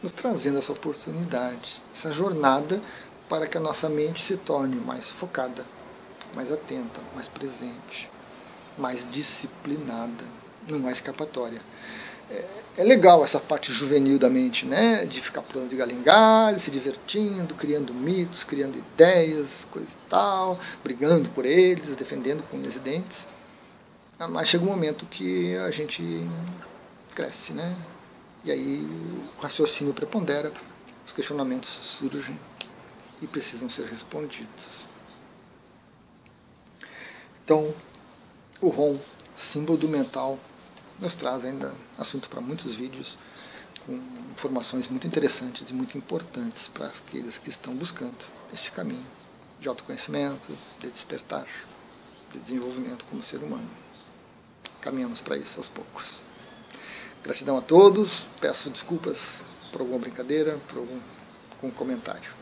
nos 0.01 0.11
trazendo 0.11 0.57
essa 0.57 0.71
oportunidade, 0.71 1.81
essa 1.93 2.11
jornada 2.11 2.81
para 3.29 3.47
que 3.47 3.57
a 3.57 3.61
nossa 3.61 3.89
mente 3.89 4.23
se 4.23 4.37
torne 4.37 4.75
mais 4.77 5.11
focada, 5.11 5.63
mais 6.35 6.51
atenta, 6.51 6.99
mais 7.13 7.27
presente, 7.27 8.09
mais 8.77 9.05
disciplinada, 9.11 10.23
não 10.67 10.87
há 10.87 10.91
escapatória. 10.91 11.61
É, 12.29 12.45
é 12.77 12.83
legal 12.83 13.23
essa 13.23 13.39
parte 13.39 13.71
juvenil 13.71 14.19
da 14.19 14.29
mente, 14.29 14.65
né? 14.65 15.05
De 15.05 15.21
ficar 15.21 15.41
pulando 15.41 15.69
de 15.69 15.77
galho 15.77 15.93
em 15.93 16.01
galho, 16.01 16.59
se 16.59 16.69
divertindo, 16.69 17.55
criando 17.55 17.93
mitos, 17.93 18.43
criando 18.43 18.77
ideias, 18.77 19.65
coisa 19.71 19.87
e 19.87 20.09
tal, 20.09 20.59
brigando 20.83 21.29
por 21.29 21.45
eles, 21.45 21.95
defendendo 21.95 22.43
com 22.49 22.57
unhas 22.57 22.75
e 22.75 22.79
dentes. 22.79 23.36
Ah, 24.19 24.27
mas 24.27 24.47
chega 24.47 24.63
um 24.63 24.67
momento 24.67 25.05
que 25.05 25.55
a 25.57 25.69
gente 25.69 26.01
cresce, 27.13 27.53
né? 27.53 27.77
E 28.43 28.51
aí 28.51 28.81
o 29.37 29.41
raciocínio 29.41 29.93
prepondera, 29.93 30.51
os 31.05 31.13
questionamentos 31.13 31.69
surgem 31.69 32.39
e 33.21 33.27
precisam 33.27 33.69
ser 33.69 33.85
respondidos. 33.85 34.87
Então, 37.43 37.71
o 38.59 38.69
ROM, 38.69 38.97
símbolo 39.37 39.77
do 39.77 39.87
mental, 39.87 40.37
nos 40.99 41.13
traz 41.13 41.45
ainda 41.45 41.71
assunto 41.95 42.27
para 42.27 42.41
muitos 42.41 42.73
vídeos, 42.73 43.19
com 43.85 44.01
informações 44.31 44.89
muito 44.89 45.05
interessantes 45.05 45.69
e 45.69 45.73
muito 45.73 45.95
importantes 45.95 46.69
para 46.69 46.87
aqueles 46.87 47.37
que 47.37 47.49
estão 47.49 47.75
buscando 47.75 48.17
este 48.51 48.71
caminho 48.71 49.05
de 49.59 49.67
autoconhecimento, 49.67 50.57
de 50.79 50.89
despertar, 50.89 51.45
de 52.33 52.39
desenvolvimento 52.39 53.05
como 53.05 53.21
ser 53.21 53.43
humano. 53.43 53.86
Caminhamos 54.87 55.19
para 55.19 55.35
isso 55.35 55.57
aos 55.57 55.67
poucos. 55.67 56.21
Gratidão 57.21 57.57
a 57.57 57.61
todos. 57.61 58.25
Peço 58.39 58.69
desculpas 58.69 59.17
por 59.69 59.81
alguma 59.81 59.99
brincadeira, 59.99 60.57
por 60.69 60.77
algum, 60.77 60.97
algum 61.51 61.69
comentário. 61.71 62.36